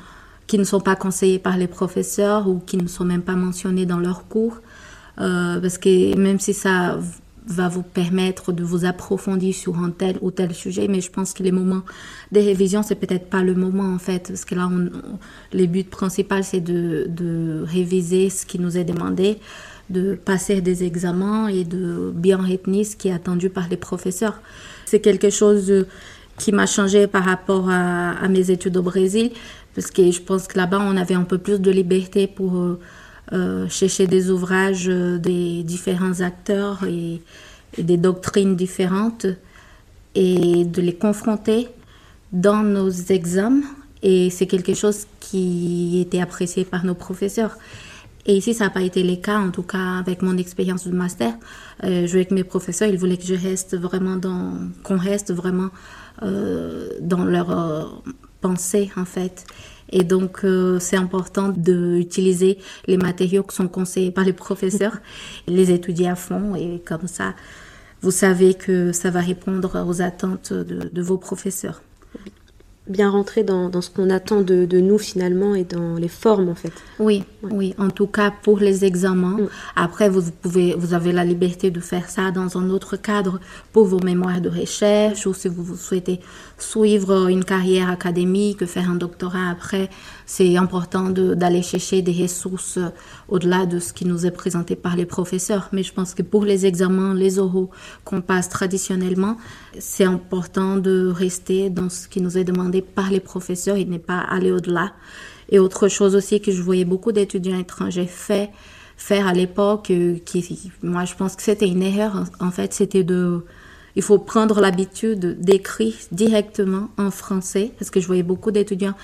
qui 0.45 0.57
ne 0.57 0.65
sont 0.65 0.81
pas 0.81 0.95
conseillés 0.95 1.39
par 1.39 1.57
les 1.57 1.67
professeurs 1.67 2.47
ou 2.47 2.59
qui 2.59 2.77
ne 2.77 2.87
sont 2.87 3.05
même 3.05 3.21
pas 3.21 3.35
mentionnés 3.35 3.85
dans 3.85 3.99
leurs 3.99 4.27
cours, 4.27 4.57
euh, 5.19 5.59
parce 5.59 5.77
que 5.77 6.15
même 6.17 6.39
si 6.39 6.53
ça 6.53 6.99
va 7.45 7.67
vous 7.67 7.83
permettre 7.83 8.51
de 8.51 8.63
vous 8.63 8.85
approfondir 8.85 9.53
sur 9.53 9.77
un 9.77 9.89
tel 9.89 10.17
ou 10.21 10.31
tel 10.31 10.53
sujet, 10.53 10.87
mais 10.87 11.01
je 11.01 11.11
pense 11.11 11.33
que 11.33 11.43
les 11.43 11.51
moments 11.51 11.81
des 12.31 12.41
révisions, 12.41 12.83
c'est 12.83 12.95
peut-être 12.95 13.29
pas 13.29 13.43
le 13.43 13.53
moment 13.53 13.93
en 13.93 13.99
fait, 13.99 14.27
parce 14.29 14.45
que 14.45 14.55
là, 14.55 14.69
on, 14.71 14.89
les 15.51 15.67
buts 15.67 15.83
principaux, 15.83 16.41
c'est 16.41 16.61
de, 16.61 17.05
de 17.09 17.63
réviser 17.65 18.29
ce 18.29 18.45
qui 18.45 18.59
nous 18.59 18.77
est 18.77 18.85
demandé, 18.85 19.39
de 19.89 20.15
passer 20.15 20.61
des 20.61 20.83
examens 20.83 21.47
et 21.47 21.65
de 21.65 22.11
bien 22.15 22.37
retenir 22.37 22.85
ce 22.85 22.95
qui 22.95 23.09
est 23.09 23.13
attendu 23.13 23.49
par 23.49 23.67
les 23.69 23.77
professeurs. 23.77 24.39
C'est 24.85 25.01
quelque 25.01 25.29
chose 25.29 25.85
qui 26.37 26.51
m'a 26.51 26.65
changé 26.65 27.07
par 27.07 27.23
rapport 27.25 27.69
à, 27.69 28.27
mes 28.27 28.51
études 28.51 28.77
au 28.77 28.81
Brésil, 28.81 29.31
parce 29.75 29.91
que 29.91 30.11
je 30.11 30.21
pense 30.21 30.47
que 30.47 30.57
là-bas, 30.57 30.79
on 30.81 30.97
avait 30.97 31.15
un 31.15 31.23
peu 31.23 31.37
plus 31.37 31.59
de 31.59 31.71
liberté 31.71 32.27
pour 32.27 32.57
euh, 32.57 32.79
euh 33.33 33.67
chercher 33.69 34.07
des 34.07 34.29
ouvrages 34.29 34.87
euh, 34.87 35.17
des 35.17 35.63
différents 35.63 36.21
acteurs 36.21 36.83
et, 36.85 37.21
des 37.77 37.97
doctrines 37.97 38.55
différentes 38.55 39.25
et 40.13 40.63
de 40.63 40.79
les 40.79 40.93
confronter 40.93 41.69
dans 42.31 42.61
nos 42.61 42.91
examens. 42.91 43.65
Et 44.03 44.29
c'est 44.29 44.45
quelque 44.45 44.75
chose 44.75 45.07
qui 45.19 45.99
était 45.99 46.21
apprécié 46.21 46.65
par 46.65 46.85
nos 46.85 46.93
professeurs. 46.93 47.57
Et 48.25 48.37
ici, 48.37 48.53
ça 48.53 48.65
n'a 48.65 48.69
pas 48.69 48.81
été 48.81 49.03
le 49.03 49.15
cas, 49.15 49.37
en 49.37 49.51
tout 49.51 49.63
cas 49.63 49.99
avec 49.99 50.21
mon 50.21 50.37
expérience 50.37 50.87
de 50.87 50.93
master. 50.93 51.33
Euh, 51.83 52.07
je 52.07 52.15
avec 52.15 52.31
mes 52.31 52.43
professeurs, 52.43 52.87
ils 52.87 52.97
voulaient 52.97 53.17
que 53.17 53.25
je 53.25 53.35
reste 53.35 53.75
vraiment 53.77 54.15
dans, 54.15 54.53
qu'on 54.83 54.97
reste 54.97 55.33
vraiment 55.33 55.69
dans 56.21 57.25
leur 57.25 57.51
euh, 57.51 57.83
pensée 58.41 58.91
en 58.95 59.05
fait. 59.05 59.45
Et 59.89 60.03
donc, 60.03 60.43
euh, 60.43 60.79
c'est 60.79 60.97
important 60.97 61.49
d'utiliser 61.49 62.57
les 62.87 62.97
matériaux 62.97 63.43
qui 63.43 63.55
sont 63.55 63.67
conseillés 63.67 64.11
par 64.11 64.23
les 64.23 64.33
professeurs, 64.33 64.97
les 65.47 65.71
étudier 65.71 66.09
à 66.09 66.15
fond 66.15 66.55
et 66.55 66.81
comme 66.85 67.07
ça, 67.07 67.33
vous 68.01 68.11
savez 68.11 68.53
que 68.53 68.91
ça 68.91 69.11
va 69.11 69.21
répondre 69.21 69.85
aux 69.87 70.01
attentes 70.01 70.51
de, 70.51 70.89
de 70.91 71.01
vos 71.01 71.17
professeurs 71.17 71.81
bien 72.87 73.09
rentrer 73.09 73.43
dans, 73.43 73.69
dans 73.69 73.81
ce 73.81 73.89
qu'on 73.89 74.09
attend 74.09 74.41
de, 74.41 74.65
de, 74.65 74.79
nous 74.79 74.97
finalement 74.97 75.55
et 75.55 75.63
dans 75.63 75.95
les 75.95 76.09
formes 76.09 76.49
en 76.49 76.55
fait. 76.55 76.73
Oui, 76.99 77.23
ouais. 77.41 77.49
oui, 77.51 77.75
en 77.77 77.89
tout 77.89 78.07
cas 78.07 78.31
pour 78.31 78.59
les 78.59 78.83
examens. 78.83 79.37
Mm. 79.37 79.49
Après, 79.75 80.09
vous 80.09 80.23
pouvez, 80.41 80.75
vous 80.77 80.93
avez 80.93 81.13
la 81.13 81.23
liberté 81.23 81.71
de 81.71 81.79
faire 81.79 82.09
ça 82.09 82.31
dans 82.31 82.57
un 82.57 82.69
autre 82.69 82.97
cadre 82.97 83.39
pour 83.71 83.85
vos 83.85 83.99
mémoires 83.99 84.41
de 84.41 84.49
recherche 84.49 85.25
ou 85.25 85.33
si 85.33 85.47
vous 85.47 85.75
souhaitez 85.77 86.19
suivre 86.57 87.29
une 87.29 87.45
carrière 87.45 87.89
académique, 87.89 88.65
faire 88.65 88.89
un 88.89 88.95
doctorat 88.95 89.49
après, 89.49 89.89
c'est 90.25 90.57
important 90.57 91.09
d'aller 91.09 91.61
chercher 91.61 92.01
des 92.01 92.13
ressources 92.23 92.79
au-delà 93.27 93.65
de 93.65 93.79
ce 93.79 93.93
qui 93.93 94.05
nous 94.05 94.25
est 94.25 94.31
présenté 94.31 94.75
par 94.75 94.95
les 94.95 95.05
professeurs. 95.05 95.69
Mais 95.71 95.83
je 95.83 95.93
pense 95.93 96.13
que 96.13 96.21
pour 96.21 96.45
les 96.45 96.65
examens, 96.65 97.13
les 97.13 97.39
oraux 97.39 97.69
qu'on 98.05 98.21
passe 98.21 98.49
traditionnellement, 98.49 99.37
c'est 99.79 100.05
important 100.05 100.77
de 100.77 101.07
rester 101.07 101.69
dans 101.69 101.89
ce 101.89 102.07
qui 102.07 102.21
nous 102.21 102.37
est 102.37 102.43
demandé 102.43 102.81
par 102.81 103.11
les 103.11 103.19
professeurs 103.19 103.77
et 103.77 103.85
ne 103.85 103.97
pas 103.97 104.19
aller 104.19 104.51
au-delà. 104.51 104.93
Et 105.49 105.59
autre 105.59 105.87
chose 105.87 106.15
aussi 106.15 106.41
que 106.41 106.51
je 106.51 106.61
voyais 106.61 106.85
beaucoup 106.85 107.11
d'étudiants 107.11 107.59
étrangers 107.59 108.07
faire, 108.07 108.47
faire 108.97 109.27
à 109.27 109.33
l'époque, 109.33 109.91
euh, 109.91 110.17
qui, 110.23 110.71
moi 110.81 111.05
je 111.05 111.15
pense 111.15 111.35
que 111.35 111.43
c'était 111.43 111.67
une 111.67 111.83
erreur 111.83 112.23
en 112.39 112.51
fait, 112.51 112.73
c'était 112.73 113.03
de 113.03 113.43
il 113.95 114.01
faut 114.01 114.17
prendre 114.17 114.59
l'habitude 114.59 115.39
d'écrire 115.39 115.93
directement 116.11 116.89
en 116.97 117.11
français, 117.11 117.71
parce 117.77 117.91
que 117.91 117.99
je 117.99 118.07
voyais 118.07 118.23
beaucoup 118.23 118.51
d'étudiants 118.51 118.95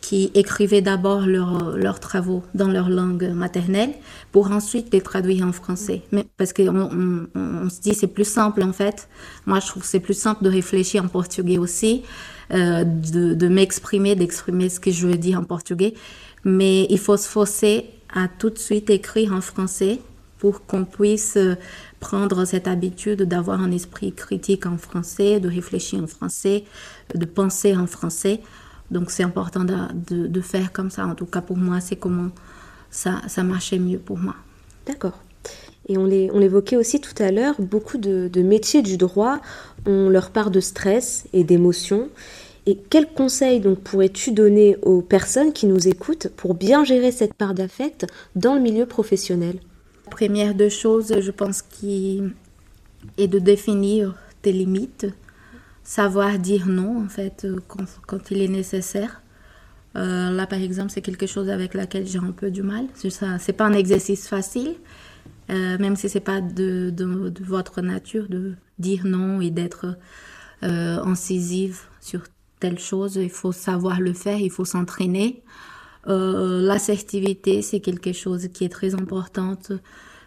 qui 0.00 0.30
écrivaient 0.34 0.82
d'abord 0.82 1.26
leurs 1.26 2.00
travaux 2.00 2.42
dans 2.54 2.68
leur 2.68 2.88
langue 2.88 3.30
maternelle 3.30 3.90
pour 4.32 4.52
ensuite 4.52 4.92
les 4.92 5.00
traduire 5.00 5.46
en 5.46 5.52
français. 5.52 6.02
Mais 6.12 6.24
parce 6.36 6.52
qu'on 6.52 7.28
on, 7.34 7.70
se 7.70 7.80
dit 7.80 7.94
c'est 7.94 8.06
plus 8.06 8.28
simple 8.28 8.62
en 8.62 8.72
fait. 8.72 9.08
Moi, 9.46 9.60
je 9.60 9.66
trouve 9.66 9.84
c'est 9.84 10.00
plus 10.00 10.18
simple 10.18 10.44
de 10.44 10.50
réfléchir 10.50 11.04
en 11.04 11.08
portugais 11.08 11.58
aussi, 11.58 12.02
euh, 12.52 12.84
de 12.84 13.48
m'exprimer, 13.48 14.14
d'exprimer 14.14 14.68
ce 14.68 14.78
que 14.78 14.90
je 14.90 15.06
veux 15.06 15.16
dire 15.16 15.40
en 15.40 15.44
portugais. 15.44 15.94
Mais 16.44 16.86
il 16.90 16.98
faut 16.98 17.16
se 17.16 17.28
forcer 17.28 17.86
à 18.14 18.28
tout 18.28 18.50
de 18.50 18.58
suite 18.58 18.88
écrire 18.90 19.32
en 19.32 19.40
français 19.40 19.98
pour 20.38 20.66
qu'on 20.66 20.84
puisse 20.84 21.38
prendre 22.00 22.44
cette 22.44 22.68
habitude 22.68 23.22
d'avoir 23.22 23.60
un 23.60 23.70
esprit 23.72 24.12
critique 24.12 24.66
en 24.66 24.76
français, 24.76 25.40
de 25.40 25.48
réfléchir 25.48 26.02
en 26.02 26.06
français, 26.06 26.64
de 27.14 27.24
penser 27.24 27.74
en 27.76 27.86
français. 27.86 28.40
Donc 28.90 29.10
c'est 29.10 29.22
important 29.22 29.64
de, 29.64 30.40
faire 30.40 30.72
comme 30.72 30.90
ça. 30.90 31.06
En 31.06 31.14
tout 31.14 31.26
cas 31.26 31.40
pour 31.40 31.56
moi, 31.56 31.80
c'est 31.80 31.96
comment 31.96 32.30
ça, 32.90 33.22
ça 33.28 33.42
marchait 33.42 33.78
mieux 33.78 33.98
pour 33.98 34.18
moi. 34.18 34.34
D'accord. 34.86 35.18
Et 35.88 35.96
on 35.98 36.06
l'évoquait 36.06 36.76
aussi 36.76 37.00
tout 37.00 37.14
à 37.22 37.30
l'heure, 37.30 37.54
beaucoup 37.58 37.98
de, 37.98 38.42
métiers 38.42 38.82
du 38.82 38.96
droit 38.96 39.40
ont 39.86 40.08
leur 40.08 40.30
part 40.30 40.50
de 40.50 40.60
stress 40.60 41.26
et 41.32 41.44
d'émotion. 41.44 42.08
Et 42.66 42.76
quels 42.76 43.06
conseils 43.06 43.60
donc 43.60 43.78
pourrais-tu 43.78 44.32
donner 44.32 44.76
aux 44.82 45.00
personnes 45.00 45.52
qui 45.52 45.66
nous 45.66 45.86
écoutent 45.86 46.28
pour 46.36 46.54
bien 46.54 46.82
gérer 46.82 47.12
cette 47.12 47.34
part 47.34 47.54
d'affect 47.54 48.06
dans 48.34 48.56
le 48.56 48.60
milieu 48.60 48.86
professionnel? 48.86 49.60
Première 50.10 50.54
deux 50.54 50.68
choses, 50.68 51.20
je 51.20 51.30
pense, 51.30 51.62
qui 51.62 52.22
est 53.18 53.28
de 53.28 53.38
définir 53.38 54.14
tes 54.42 54.52
limites, 54.52 55.06
savoir 55.84 56.38
dire 56.38 56.66
non 56.66 57.04
en 57.04 57.08
fait 57.08 57.46
quand, 57.68 57.84
quand 58.06 58.30
il 58.30 58.42
est 58.42 58.48
nécessaire. 58.48 59.22
Euh, 59.96 60.30
là, 60.30 60.46
par 60.46 60.60
exemple, 60.60 60.90
c'est 60.90 61.00
quelque 61.00 61.26
chose 61.26 61.48
avec 61.48 61.74
laquelle 61.74 62.06
j'ai 62.06 62.18
un 62.18 62.32
peu 62.32 62.50
du 62.50 62.62
mal. 62.62 62.86
Ce 62.94 63.08
n'est 63.24 63.56
pas 63.56 63.64
un 63.64 63.72
exercice 63.72 64.28
facile, 64.28 64.74
euh, 65.50 65.78
même 65.78 65.96
si 65.96 66.08
c'est 66.08 66.20
pas 66.20 66.40
de, 66.40 66.92
votre 67.40 67.80
nature 67.80 68.28
de 68.28 68.54
dire 68.78 69.06
non 69.06 69.40
et 69.40 69.50
d'être 69.50 69.96
euh, 70.62 71.02
incisive 71.02 71.80
sur 72.00 72.20
telle 72.60 72.78
chose. 72.78 73.16
Il 73.16 73.30
faut 73.30 73.52
savoir 73.52 74.00
le 74.00 74.12
faire, 74.12 74.38
il 74.38 74.50
faut 74.50 74.64
s'entraîner. 74.66 75.42
Euh, 76.08 76.60
L'assertivité, 76.62 77.62
c'est 77.62 77.80
quelque 77.80 78.12
chose 78.12 78.48
qui 78.52 78.64
est 78.64 78.68
très 78.68 78.94
importante, 78.94 79.72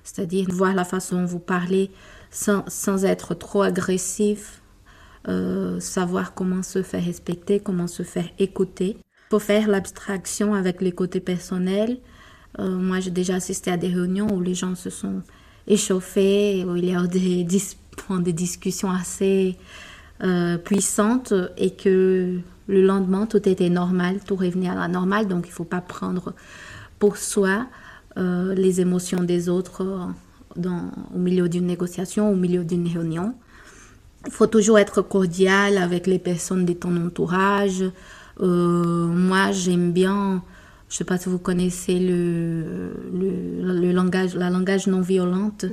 c'est-à-dire 0.04 0.48
voir 0.50 0.74
la 0.74 0.86
façon 0.86 1.18
dont 1.18 1.26
vous 1.26 1.40
parlez 1.40 1.92
sans, 2.32 2.64
sans 2.68 3.06
être 3.06 3.34
trop 3.34 3.62
agressif, 3.62 4.62
euh, 5.28 5.80
savoir 5.80 6.34
comment 6.34 6.64
se 6.64 6.82
faire 6.82 7.04
respecter, 7.04 7.60
comment 7.60 7.88
se 7.88 8.04
faire 8.04 8.30
écouter. 8.40 8.98
Il 8.98 9.30
faut 9.32 9.40
faire 9.40 9.68
l'abstraction 9.68 10.54
avec 10.54 10.82
les 10.82 10.92
côtés 10.92 11.20
personnels. 11.20 12.00
Euh, 12.58 12.78
moi, 12.78 13.00
j'ai 13.00 13.12
déjà 13.12 13.36
assisté 13.36 13.70
à 13.72 13.78
des 13.78 13.90
réunions 13.90 14.34
où 14.34 14.42
les 14.42 14.56
gens 14.56 14.76
se 14.76 14.90
sont 14.90 15.22
échauffés, 15.68 16.66
où 16.66 16.76
il 16.76 16.86
y 16.86 16.96
a 16.96 17.06
des, 17.08 17.44
des 17.44 18.34
discussions 18.34 18.92
assez 18.92 19.58
euh, 20.24 20.58
puissante 20.58 21.34
et 21.58 21.72
que 21.72 22.40
le 22.70 22.84
lendemain, 22.84 23.26
tout 23.26 23.50
était 23.50 23.70
normal, 23.70 24.20
tout 24.26 24.36
revenait 24.36 24.70
à 24.70 24.76
la 24.76 24.88
normale. 24.88 25.28
Donc, 25.28 25.48
il 25.48 25.50
ne 25.50 25.54
faut 25.54 25.64
pas 25.66 25.82
prendre 25.82 26.34
pour 27.00 27.18
soi 27.18 27.66
euh, 28.18 28.54
les 28.54 28.80
émotions 28.80 29.24
des 29.24 29.50
autres 29.50 29.84
euh, 30.58 30.70
au 31.16 31.18
milieu 31.18 31.50
d'une 31.50 31.66
négociation, 31.66 32.32
au 32.32 32.36
milieu 32.36 32.64
d'une 32.64 32.88
réunion. 32.88 33.34
Il 34.26 34.32
faut 34.32 34.48
toujours 34.48 34.78
être 34.78 35.02
cordial 35.02 35.78
avec 35.78 36.06
les 36.06 36.20
personnes 36.20 36.66
de 36.66 36.74
ton 36.74 36.96
entourage. 36.96 37.84
moi, 38.40 39.52
j'aime 39.52 39.92
bien, 39.92 40.44
je 40.90 40.94
ne 40.94 40.98
sais 40.98 41.04
pas 41.06 41.18
si 41.18 41.28
vous 41.30 41.40
connaissez 41.40 42.00
le, 42.00 42.94
le, 43.14 43.82
le 43.82 43.92
langage, 43.92 44.36
la 44.36 44.50
langage 44.50 44.88
non 44.88 45.02
violente 45.02 45.66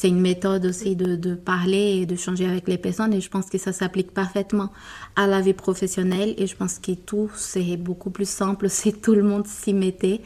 c'est 0.00 0.08
une 0.08 0.22
méthode 0.22 0.64
aussi 0.64 0.96
de, 0.96 1.34
parler 1.34 1.98
et 2.00 2.06
de 2.06 2.16
changer 2.16 2.46
avec 2.46 2.66
les 2.68 2.78
personnes 2.78 3.12
et 3.12 3.20
je 3.20 3.28
pense 3.28 3.50
que 3.50 3.58
ça 3.58 3.70
s'applique 3.70 4.14
parfaitement 4.14 4.72
à 5.14 5.26
la 5.26 5.42
vie 5.42 5.52
professionnelle 5.52 6.32
et 6.38 6.46
je 6.46 6.56
pense 6.56 6.78
que 6.78 6.92
tout 6.92 7.30
c'est 7.34 7.76
beaucoup 7.76 8.08
plus 8.08 8.26
simple 8.26 8.70
si 8.80 8.94
tout 8.94 9.14
le 9.14 9.22
monde 9.22 9.46
s'y 9.46 9.74
mettait 9.74 10.22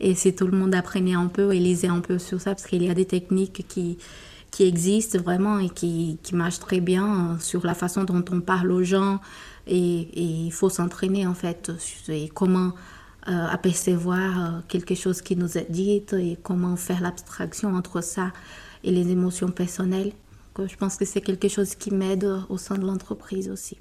et 0.00 0.14
si 0.14 0.34
tout 0.34 0.46
le 0.46 0.56
monde 0.56 0.74
apprenait 0.74 1.12
un 1.12 1.26
peu 1.26 1.52
et 1.54 1.58
lisait 1.58 1.88
un 1.88 2.00
peu 2.00 2.18
sur 2.18 2.40
ça 2.40 2.54
parce 2.54 2.66
qu'il 2.66 2.82
y 2.82 2.88
a 2.88 2.94
des 2.94 3.04
techniques 3.04 3.66
qui 3.68 3.98
qui 4.50 4.64
existent 4.64 5.18
vraiment 5.18 5.58
et 5.58 5.68
qui, 5.68 6.18
qui 6.22 6.34
marchent 6.34 6.58
très 6.58 6.80
bien 6.80 7.36
sur 7.40 7.64
la 7.66 7.74
façon 7.74 8.04
dont 8.04 8.24
on 8.32 8.40
parle 8.40 8.72
aux 8.72 8.82
gens 8.82 9.20
et, 9.66 10.08
il 10.18 10.50
faut 10.50 10.70
s'entraîner 10.70 11.26
en 11.26 11.34
fait 11.34 11.70
et 12.08 12.30
comment 12.30 12.72
euh, 13.28 13.46
apercevoir 13.48 14.30
euh, 14.38 14.60
quelque 14.66 14.94
chose 14.94 15.20
qui 15.20 15.36
nous 15.36 15.58
est 15.58 15.70
dit 15.70 16.02
et 16.12 16.38
comment 16.42 16.74
faire 16.76 17.02
l'abstraction 17.02 17.74
entre 17.74 18.00
ça 18.00 18.32
et 18.84 18.90
les 18.90 19.10
émotions 19.10 19.50
personnelles. 19.50 20.12
je 20.58 20.76
pense 20.76 20.96
que 20.96 21.04
c'est 21.04 21.20
quelque 21.20 21.48
chose 21.48 21.74
qui 21.74 21.92
m'aide 21.92 22.26
au 22.48 22.58
sein 22.58 22.76
de 22.76 22.84
l'entreprise 22.84 23.48
aussi. 23.48 23.78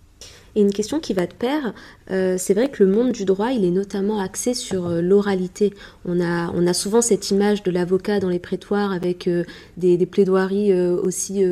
Et 0.55 0.61
une 0.61 0.71
question 0.71 0.99
qui 0.99 1.13
va 1.13 1.27
de 1.27 1.33
pair, 1.33 1.73
euh, 2.11 2.35
c'est 2.37 2.53
vrai 2.53 2.69
que 2.69 2.83
le 2.83 2.91
monde 2.91 3.11
du 3.11 3.23
droit, 3.23 3.51
il 3.51 3.63
est 3.63 3.71
notamment 3.71 4.19
axé 4.19 4.53
sur 4.53 4.87
euh, 4.87 5.01
l'oralité. 5.01 5.73
On 6.05 6.19
a, 6.19 6.51
on 6.55 6.65
a 6.65 6.73
souvent 6.73 7.01
cette 7.01 7.29
image 7.29 7.61
de 7.63 7.71
l'avocat 7.71 8.19
dans 8.19 8.29
les 8.29 8.39
prétoires 8.39 8.91
avec 8.91 9.27
euh, 9.27 9.43
des, 9.77 9.97
plaidoiries 10.05 10.73
aussi 10.73 11.43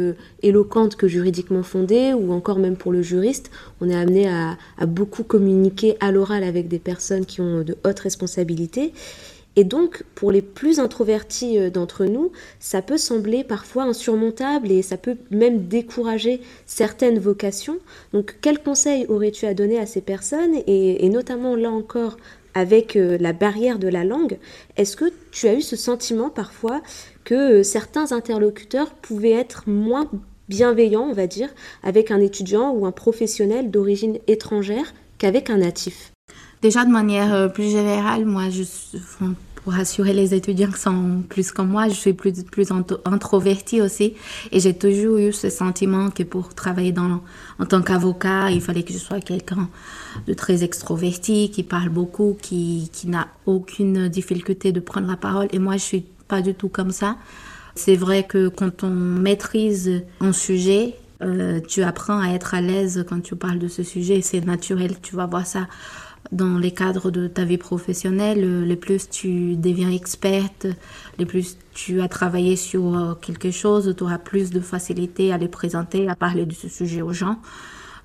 éloquentes 0.41 0.95
que 0.95 1.07
juridiquement 1.07 1.63
fondées, 1.63 2.13
ou 2.13 2.31
encore 2.31 2.57
même 2.57 2.75
pour 2.75 2.91
le 2.91 3.01
juriste, 3.01 3.51
on 3.81 3.89
est 3.89 3.95
amené 3.95 4.27
à, 4.27 4.57
à 4.77 4.85
beaucoup 4.87 5.23
communiquer 5.23 5.95
à 5.99 6.11
l'oral 6.11 6.43
avec 6.43 6.67
des 6.67 6.79
personnes 6.79 7.25
qui 7.25 7.41
ont 7.41 7.61
de 7.61 7.77
hautes 7.85 7.99
responsabilités. 7.99 8.93
Et 9.57 9.63
donc, 9.63 10.03
pour 10.13 10.31
les 10.31 10.43
plus 10.43 10.79
introvertis 10.79 11.57
euh, 11.57 11.71
d'entre 11.71 12.05
nous, 12.05 12.31
ça 12.59 12.83
peut 12.83 12.97
sembler 12.97 13.43
parfois 13.43 13.83
insurmontable 13.83 14.71
et 14.71 14.83
ça 14.83 14.97
peut 14.97 15.17
même 15.31 15.67
décourager 15.67 16.41
certaines 16.67 17.17
vocations. 17.17 17.79
Donc, 18.13 18.37
quels 18.39 18.61
conseils 18.61 19.07
aurais-tu 19.09 19.47
à 19.47 19.55
donner 19.55 19.79
à 19.79 19.87
ces 19.87 20.01
personnes 20.01 20.53
et, 20.67 21.09
notamment 21.09 21.55
là 21.55 21.71
encore 21.71 22.17
avec 22.53 22.95
euh, 22.95 23.17
la 23.19 23.33
barrière 23.33 23.79
de 23.79 23.87
la 23.87 24.03
langue, 24.03 24.37
est-ce 24.77 24.95
que 24.95 25.11
tu 25.31 25.47
as 25.47 25.55
eu 25.55 25.61
ce 25.61 25.75
sentiment 25.75 26.29
parfois 26.29 26.81
que 27.23 27.59
euh, 27.59 27.63
certains 27.63 28.11
interlocuteurs 28.11 28.91
pouvaient 28.91 29.31
être 29.31 29.63
moins 29.67 30.09
bienveillants, 30.49 31.07
on 31.09 31.13
va 31.13 31.25
dire, 31.25 31.49
avec 31.81 32.11
un 32.11 32.21
étudiant 32.21 32.71
ou 32.71 32.85
un 32.85 32.91
professionnel 32.91 33.71
d'origine 33.71 34.19
étrangère 34.27 34.93
qu'avec 35.17 35.49
un 35.49 35.57
natif? 35.57 36.11
Déjà, 36.61 36.85
de 36.85 36.91
manière 36.91 37.51
plus 37.53 37.71
générale, 37.71 38.25
moi, 38.25 38.49
je, 38.49 38.63
pour 39.67 39.73
rassurer 39.73 40.13
les 40.13 40.33
étudiants 40.33 40.71
qui 40.71 40.79
sont 40.79 41.23
plus 41.27 41.51
comme 41.51 41.67
moi. 41.67 41.89
Je 41.89 41.93
suis 41.93 42.13
plus, 42.13 42.41
plus 42.45 42.69
introvertie 43.03 43.81
aussi. 43.81 44.13
Et 44.53 44.61
j'ai 44.61 44.73
toujours 44.73 45.17
eu 45.17 45.33
ce 45.33 45.49
sentiment 45.49 46.09
que 46.09 46.23
pour 46.23 46.55
travailler 46.55 46.93
dans, 46.93 47.19
en 47.59 47.65
tant 47.65 47.81
qu'avocat, 47.81 48.49
il 48.49 48.61
fallait 48.61 48.83
que 48.83 48.93
je 48.93 48.97
sois 48.97 49.19
quelqu'un 49.19 49.67
de 50.25 50.33
très 50.33 50.63
extroverti, 50.63 51.51
qui 51.51 51.63
parle 51.63 51.89
beaucoup, 51.89 52.37
qui, 52.41 52.89
qui 52.93 53.09
n'a 53.09 53.27
aucune 53.45 54.07
difficulté 54.07 54.71
de 54.71 54.79
prendre 54.79 55.07
la 55.07 55.17
parole. 55.17 55.49
Et 55.51 55.59
moi, 55.59 55.73
je 55.73 55.83
suis 55.83 56.05
pas 56.29 56.41
du 56.41 56.53
tout 56.53 56.69
comme 56.69 56.91
ça. 56.91 57.17
C'est 57.75 57.97
vrai 57.97 58.23
que 58.23 58.47
quand 58.47 58.85
on 58.85 58.89
maîtrise 58.89 60.01
un 60.21 60.31
sujet, 60.31 60.95
euh, 61.21 61.59
tu 61.59 61.83
apprends 61.83 62.21
à 62.21 62.29
être 62.29 62.53
à 62.53 62.61
l'aise 62.61 63.03
quand 63.09 63.19
tu 63.19 63.35
parles 63.35 63.59
de 63.59 63.67
ce 63.67 63.83
sujet. 63.83 64.21
C'est 64.21 64.45
naturel, 64.45 64.95
tu 65.01 65.17
vas 65.17 65.25
voir 65.25 65.45
ça 65.45 65.67
dans 66.31 66.57
les 66.57 66.71
cadres 66.71 67.11
de 67.11 67.27
ta 67.27 67.45
vie 67.45 67.57
professionnelle, 67.57 68.43
euh, 68.43 68.65
le 68.65 68.75
plus 68.75 69.09
tu 69.09 69.55
deviens 69.55 69.91
experte, 69.91 70.67
le 71.19 71.25
plus 71.25 71.57
tu 71.73 72.01
as 72.01 72.07
travaillé 72.07 72.55
sur 72.55 72.97
euh, 72.97 73.13
quelque 73.15 73.51
chose, 73.51 73.93
tu 73.95 74.03
auras 74.03 74.17
plus 74.17 74.49
de 74.49 74.59
facilité 74.59 75.31
à 75.31 75.37
les 75.37 75.47
présenter, 75.47 76.09
à 76.09 76.15
parler 76.15 76.45
de 76.45 76.53
ce 76.53 76.67
sujet 76.67 77.01
aux 77.01 77.13
gens. 77.13 77.37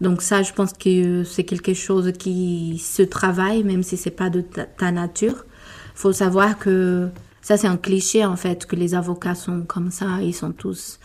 Donc 0.03 0.21
ça, 0.21 0.43
je 0.43 0.53
pense 0.53 0.73
que 0.73 1.23
c'est 1.23 1.45
quelque 1.45 1.75
chose 1.75 2.13
qui 2.13 2.83
se 2.85 3.03
travaille, 3.03 3.63
même 3.63 3.85
si 3.85 3.97
c'est 3.97 4.11
pas 4.11 4.31
de 4.31 4.41
ta, 4.41 4.91
nature. 4.91 5.45
Il 5.95 5.99
faut 5.99 6.13
savoir 6.13 6.59
que 6.59 7.09
ça, 7.41 7.57
c'est 7.57 7.69
un 7.69 7.77
cliché 7.77 8.25
en 8.25 8.37
fait, 8.37 8.67
que 8.67 8.75
les 8.75 8.97
avocats 8.97 9.37
sont 9.37 9.63
comme 9.63 9.93
ça, 9.93 10.21
ils 10.21 10.35
sont 10.35 10.51
tous 10.51 10.99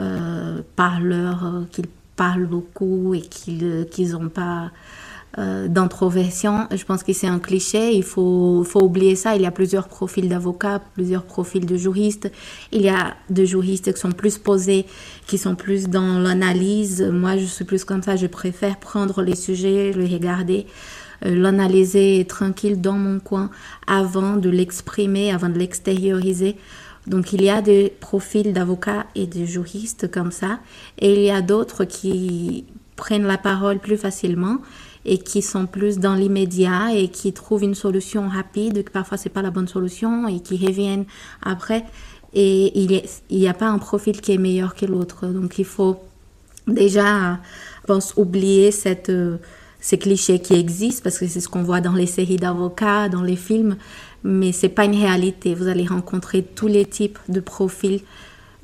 euh, 0.00 0.62
parleurs, 0.74 1.44
euh, 1.44 1.64
qu'ils 1.70 1.86
parlent 2.16 2.46
beaucoup 2.46 3.14
et 3.14 3.20
qu'ils 3.20 3.86
qu'ils 3.90 4.12
n'ont 4.12 4.28
pas 4.28 4.72
euh, 5.38 5.68
d'introversion. 5.68 6.66
Je 6.74 6.84
pense 6.84 7.04
que 7.04 7.12
c'est 7.12 7.28
un 7.28 7.38
cliché. 7.38 7.94
Il 7.94 8.02
faut, 8.02 8.64
faut 8.64 8.82
oublier 8.82 9.14
ça. 9.14 9.36
Il 9.36 9.42
y 9.42 9.46
a 9.46 9.52
plusieurs 9.52 9.86
profils 9.86 10.28
d'avocats, 10.28 10.80
plusieurs 10.94 11.22
profils 11.22 11.64
de 11.64 11.76
juristes. 11.76 12.32
Il 12.72 12.82
y 12.82 12.88
a 12.88 13.14
des 13.28 13.46
juristes 13.46 13.92
qui 13.92 14.00
sont 14.00 14.10
plus 14.10 14.38
posés, 14.38 14.86
qui 15.28 15.38
sont 15.38 15.54
plus 15.54 15.88
dans 15.88 16.18
l'analyse. 16.18 17.02
Moi, 17.02 17.36
je 17.36 17.44
suis 17.44 17.64
plus 17.64 17.84
comme 17.84 18.02
ça. 18.02 18.16
Je 18.16 18.26
préfère 18.26 18.78
prendre 18.78 19.22
les 19.22 19.36
sujets, 19.36 19.92
les 19.92 20.12
regarder, 20.12 20.66
euh, 21.24 21.34
l'analyser 21.36 22.26
tranquille 22.28 22.80
dans 22.80 22.98
mon 22.98 23.20
coin 23.20 23.50
avant 23.86 24.34
de 24.34 24.50
l'exprimer, 24.50 25.32
avant 25.32 25.48
de 25.48 25.58
l'extérioriser. 25.58 26.56
Donc 27.06 27.32
il 27.32 27.42
y 27.42 27.50
a 27.50 27.62
des 27.62 27.92
profils 28.00 28.52
d'avocats 28.52 29.06
et 29.14 29.26
de 29.26 29.44
juristes 29.44 30.10
comme 30.10 30.32
ça, 30.32 30.58
et 30.98 31.14
il 31.14 31.22
y 31.22 31.30
a 31.30 31.40
d'autres 31.40 31.84
qui 31.84 32.64
prennent 32.96 33.26
la 33.26 33.38
parole 33.38 33.78
plus 33.78 33.96
facilement 33.96 34.58
et 35.04 35.18
qui 35.18 35.42
sont 35.42 35.66
plus 35.66 35.98
dans 35.98 36.14
l'immédiat 36.14 36.94
et 36.94 37.08
qui 37.08 37.32
trouvent 37.32 37.64
une 37.64 37.74
solution 37.74 38.28
rapide, 38.28 38.84
que 38.84 38.90
parfois 38.90 39.16
c'est 39.16 39.30
pas 39.30 39.42
la 39.42 39.50
bonne 39.50 39.68
solution 39.68 40.28
et 40.28 40.40
qui 40.40 40.64
reviennent 40.64 41.06
après. 41.42 41.84
Et 42.32 42.78
il 42.78 43.02
n'y 43.30 43.48
a 43.48 43.54
pas 43.54 43.68
un 43.68 43.78
profil 43.78 44.20
qui 44.20 44.32
est 44.32 44.38
meilleur 44.38 44.74
que 44.74 44.86
l'autre. 44.86 45.26
Donc 45.26 45.58
il 45.58 45.64
faut 45.64 45.96
déjà, 46.68 47.40
pense, 47.86 48.14
oublier 48.16 48.70
ces 48.70 49.98
clichés 49.98 50.38
qui 50.38 50.54
existent 50.54 51.02
parce 51.02 51.18
que 51.18 51.26
c'est 51.26 51.40
ce 51.40 51.48
qu'on 51.48 51.62
voit 51.62 51.80
dans 51.80 51.94
les 51.94 52.06
séries 52.06 52.36
d'avocats, 52.36 53.08
dans 53.08 53.22
les 53.22 53.36
films. 53.36 53.76
mais 54.22 54.52
c'est 54.52 54.68
pas 54.68 54.84
une 54.84 54.94
réalité. 54.96 55.54
Vous 55.54 55.66
allez 55.66 55.86
rencontrer 55.86 56.42
tous 56.42 56.68
les 56.68 56.84
types 56.84 57.18
de 57.28 57.40
profils 57.40 58.00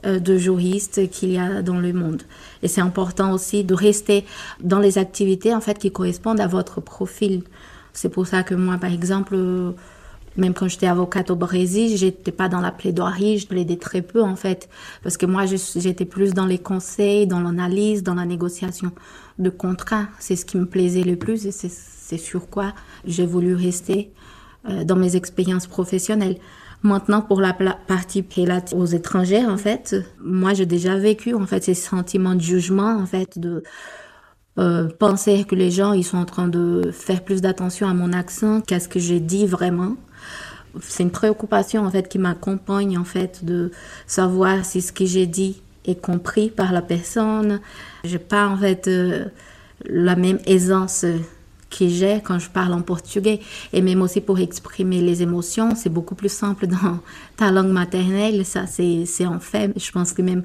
de 0.07 0.37
juristes 0.37 1.11
qu'il 1.11 1.33
y 1.33 1.39
a 1.39 1.63
dans 1.63 1.79
le 1.79 1.93
monde. 1.93 2.23
Et 2.63 2.69
c'est 2.69 2.81
important 2.81 3.33
aussi 3.33 3.65
de 3.65 3.75
rester 3.75 4.25
dans 4.61 4.79
les 4.79 4.99
activités 4.99 5.55
en 5.55 5.61
fait 5.61 5.79
qui 5.79 5.91
correspondent 5.91 6.41
à 6.41 6.47
votre 6.47 6.81
profil. 6.81 7.43
C'est 7.93 8.11
pour 8.11 8.27
ça 8.27 8.43
que 8.43 8.55
moi, 8.55 8.77
par 8.77 8.93
exemple, 8.93 9.35
euh, 9.35 9.73
même 10.37 10.53
quand 10.53 10.69
j'étais 10.69 10.87
avocate 10.87 11.31
au 11.31 11.37
Brésil, 11.37 11.97
j'étais 11.97 12.31
pas 12.31 12.49
dans 12.49 12.61
la 12.61 12.71
plaidoirie, 12.71 13.39
je 13.39 13.47
plaidais 13.47 13.77
très 13.77 14.03
peu 14.03 14.23
en 14.23 14.37
fait, 14.37 14.69
parce 15.03 15.17
que 15.17 15.25
moi 15.25 15.45
j'étais 15.47 16.05
plus 16.05 16.35
dans 16.35 16.45
les 16.45 16.59
conseils, 16.59 17.27
dans 17.27 17.41
l'analyse, 17.41 18.03
dans 18.03 18.15
la 18.15 18.27
négociation 18.27 18.93
de 19.39 19.49
contrats. 19.49 20.09
C'est 20.19 20.37
ce 20.37 20.45
qui 20.45 20.59
me 20.59 20.67
plaisait 20.67 21.05
le 21.05 21.17
plus 21.17 21.47
et 21.47 21.53
c'est 21.53 22.19
sur 22.19 22.49
quoi 22.51 22.75
j'ai 23.07 23.25
voulu 23.25 23.55
rester 23.55 24.11
euh, 24.69 24.85
dans 24.85 24.97
mes 24.97 25.17
expériences 25.17 25.67
professionnelles. 25.67 26.37
Maintenant, 26.83 27.21
pour 27.21 27.41
la 27.41 27.53
partie 27.53 28.25
relative 28.37 28.79
aux 28.79 28.87
étrangères, 28.87 29.49
en 29.49 29.57
fait, 29.57 29.97
moi, 30.21 30.55
j'ai 30.55 30.67
déjà 30.67 30.97
vécu, 30.97 31.35
en 31.35 31.47
fait, 31.47 31.65
ces 31.65 31.75
sentiments 31.75 32.35
de 32.35 32.41
jugement, 32.41 32.97
en 32.97 33.07
fait, 33.07 33.39
de 33.39 33.63
euh, 34.59 34.89
penser 34.99 35.45
que 35.45 35.55
les 35.55 35.71
gens, 35.71 35.93
ils 35.93 36.05
sont 36.05 36.19
en 36.19 36.25
train 36.25 36.49
de 36.49 36.91
faire 36.93 37.25
plus 37.25 37.41
d'attention 37.41 37.89
à 37.89 37.95
mon 37.95 38.13
accent 38.13 38.61
qu'à 38.61 38.81
ce 38.81 38.89
que 38.89 38.99
j'ai 38.99 39.21
dit 39.21 39.47
vraiment. 39.47 39.97
C'est 40.81 41.03
une 41.03 41.11
préoccupation, 41.11 41.85
en 41.85 41.91
fait, 41.91 42.09
qui 42.09 42.19
m'accompagne, 42.19 42.99
en 42.99 43.05
fait, 43.05 43.45
de 43.45 43.71
savoir 44.07 44.65
si 44.65 44.83
ce 44.83 44.93
que 44.93 45.07
j'ai 45.07 45.27
dit 45.27 45.63
est 45.87 46.01
compris 46.01 46.51
par 46.51 46.73
la 46.73 46.83
personne. 46.83 47.61
J'ai 48.05 48.19
pas, 48.19 48.47
en 48.49 48.57
fait, 48.57 48.87
euh, 48.87 49.27
la 49.85 50.17
même 50.17 50.39
aisance 50.47 51.05
que 51.71 51.89
j'ai 51.89 52.21
quand 52.23 52.39
je 52.39 52.49
parle 52.49 52.73
en 52.73 52.83
portugais. 52.83 53.41
Et 53.73 53.83
même 53.83 54.03
aussi 54.03 54.21
pour 54.21 54.39
exprimer 54.39 55.01
les 55.01 55.23
émotions, 55.23 55.75
c'est 55.75 55.91
beaucoup 55.91 56.15
plus 56.15 56.33
simple 56.33 56.67
dans 56.69 56.99
ta 57.37 57.51
langue 57.51 57.73
maternelle. 57.73 58.45
Ça, 58.45 58.67
c'est 58.67 59.27
en 59.27 59.41
fait. 59.41 59.73
Je 59.77 59.91
pense 59.91 60.13
que 60.13 60.23
même 60.23 60.43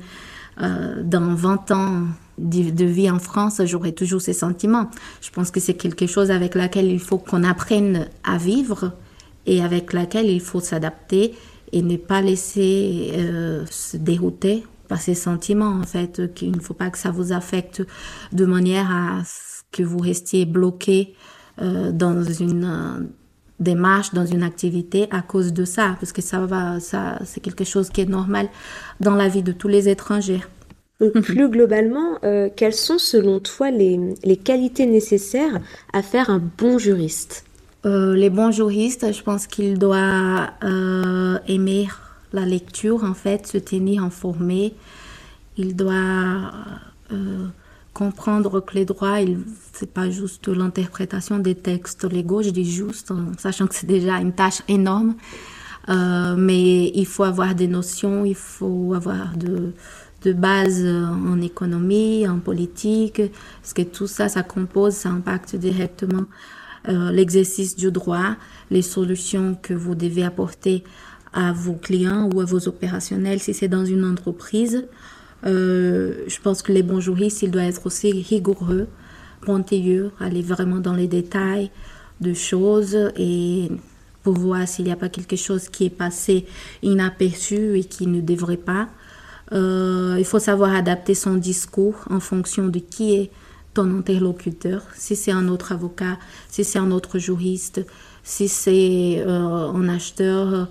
euh, 0.61 1.01
dans 1.03 1.33
20 1.33 1.71
ans 1.71 2.03
de, 2.37 2.85
vie 2.85 3.09
en 3.09 3.19
France, 3.19 3.61
j'aurai 3.65 3.93
toujours 3.93 4.21
ces 4.21 4.33
sentiments. 4.33 4.89
Je 5.21 5.29
pense 5.29 5.51
que 5.51 5.59
c'est 5.59 5.75
quelque 5.75 6.07
chose 6.07 6.31
avec 6.31 6.55
laquelle 6.55 6.89
il 6.91 6.99
faut 6.99 7.17
qu'on 7.17 7.43
apprenne 7.43 8.07
à 8.23 8.37
vivre 8.37 8.93
et 9.45 9.63
avec 9.63 9.93
laquelle 9.93 10.29
il 10.29 10.41
faut 10.41 10.59
s'adapter 10.59 11.33
et 11.71 11.81
ne 11.81 11.95
pas 11.95 12.21
laisser 12.21 13.11
euh, 13.13 13.65
se 13.69 13.95
dérouter 13.95 14.63
par 14.87 14.99
ces 14.99 15.15
sentiments, 15.15 15.79
en 15.81 15.83
fait, 15.83 16.33
qu'il 16.33 16.51
ne 16.51 16.59
faut 16.59 16.73
pas 16.73 16.89
que 16.89 16.97
ça 16.97 17.11
vous 17.11 17.31
affecte 17.31 17.81
de 18.33 18.45
manière 18.45 18.91
à 18.91 19.21
que 19.71 19.83
vous 19.83 19.99
restiez 19.99 20.45
bloqué 20.45 21.15
euh, 21.61 21.91
dans 21.91 22.23
une 22.23 22.65
euh, 22.65 23.03
démarche, 23.59 24.13
dans 24.13 24.25
une 24.25 24.43
activité 24.43 25.07
à 25.11 25.21
cause 25.21 25.53
de 25.53 25.65
ça, 25.65 25.95
parce 25.99 26.11
que 26.11 26.21
ça 26.21 26.39
va, 26.45 26.79
ça, 26.79 27.19
c'est 27.25 27.41
quelque 27.41 27.63
chose 27.63 27.89
qui 27.89 28.01
est 28.01 28.09
normal 28.09 28.49
dans 28.99 29.15
la 29.15 29.27
vie 29.27 29.43
de 29.43 29.51
tous 29.51 29.67
les 29.67 29.89
étrangers. 29.89 30.41
plus 31.23 31.49
globalement, 31.49 32.19
euh, 32.23 32.49
quelles 32.55 32.73
sont 32.73 32.97
selon 32.97 33.39
toi 33.39 33.71
les, 33.71 33.99
les, 34.23 34.37
qualités 34.37 34.85
nécessaires 34.85 35.59
à 35.93 36.01
faire 36.01 36.29
un 36.29 36.41
bon 36.57 36.77
juriste? 36.77 37.45
Les 37.83 38.29
bons 38.29 38.51
juristes, 38.51 39.11
je 39.11 39.23
pense 39.23 39.47
qu'ils 39.47 39.79
doivent 39.79 40.49
aimer 41.47 41.87
la 42.31 42.45
lecture, 42.45 43.03
en 43.03 43.15
fait, 43.15 43.47
se 43.47 43.57
tenir 43.57 44.03
informé. 44.03 44.75
Ils 45.57 45.75
doivent 45.75 46.51
comprendre 47.93 48.59
que 48.61 48.75
les 48.75 48.85
droits, 48.85 49.17
c'est 49.73 49.91
pas 49.91 50.09
juste 50.09 50.47
l'interprétation 50.47 51.39
des 51.39 51.55
textes 51.55 52.03
légaux, 52.05 52.41
je 52.41 52.49
dis 52.49 52.69
juste, 52.69 53.11
en 53.11 53.37
sachant 53.37 53.67
que 53.67 53.75
c'est 53.75 53.87
déjà 53.87 54.19
une 54.19 54.33
tâche 54.33 54.61
énorme. 54.67 55.15
Euh, 55.89 56.35
mais 56.37 56.89
il 56.93 57.05
faut 57.05 57.23
avoir 57.23 57.55
des 57.55 57.67
notions, 57.67 58.23
il 58.23 58.35
faut 58.35 58.93
avoir 58.93 59.35
de, 59.35 59.73
de 60.23 60.33
base 60.33 60.85
en 60.85 61.41
économie, 61.41 62.27
en 62.27 62.39
politique, 62.39 63.21
parce 63.61 63.73
que 63.73 63.81
tout 63.81 64.07
ça, 64.07 64.29
ça 64.29 64.43
compose, 64.43 64.93
ça 64.93 65.09
impacte 65.09 65.55
directement 65.55 66.25
euh, 66.87 67.11
l'exercice 67.11 67.75
du 67.75 67.91
droit, 67.91 68.35
les 68.71 68.81
solutions 68.81 69.55
que 69.61 69.73
vous 69.73 69.93
devez 69.93 70.23
apporter 70.23 70.83
à 71.31 71.53
vos 71.53 71.73
clients 71.73 72.27
ou 72.33 72.41
à 72.41 72.45
vos 72.45 72.67
opérationnels 72.67 73.39
si 73.39 73.53
c'est 73.53 73.67
dans 73.67 73.85
une 73.85 74.03
entreprise. 74.03 74.87
Euh, 75.45 76.23
je 76.27 76.39
pense 76.39 76.61
que 76.61 76.71
les 76.71 76.83
bons 76.83 76.99
juristes, 76.99 77.41
ils 77.41 77.51
doivent 77.51 77.65
être 77.65 77.85
aussi 77.85 78.11
rigoureux, 78.11 78.87
pointilleux, 79.41 80.11
aller 80.19 80.41
vraiment 80.41 80.79
dans 80.79 80.93
les 80.93 81.07
détails 81.07 81.71
de 82.19 82.33
choses 82.33 82.95
et 83.17 83.69
pour 84.23 84.35
voir 84.35 84.67
s'il 84.67 84.85
n'y 84.85 84.91
a 84.91 84.95
pas 84.95 85.09
quelque 85.09 85.35
chose 85.35 85.67
qui 85.69 85.85
est 85.85 85.89
passé 85.89 86.45
inaperçu 86.83 87.79
et 87.79 87.83
qui 87.83 88.07
ne 88.07 88.21
devrait 88.21 88.57
pas. 88.57 88.89
Euh, 89.51 90.15
il 90.17 90.25
faut 90.25 90.39
savoir 90.39 90.73
adapter 90.75 91.15
son 91.15 91.35
discours 91.35 91.95
en 92.09 92.19
fonction 92.19 92.67
de 92.67 92.79
qui 92.79 93.15
est 93.15 93.31
ton 93.73 93.97
interlocuteur. 93.97 94.83
Si 94.95 95.15
c'est 95.15 95.31
un 95.31 95.47
autre 95.47 95.71
avocat, 95.71 96.17
si 96.49 96.63
c'est 96.63 96.79
un 96.79 96.91
autre 96.91 97.19
juriste, 97.19 97.81
si 98.23 98.47
c'est 98.47 99.23
euh, 99.25 99.71
un 99.71 99.89
acheteur, 99.89 100.69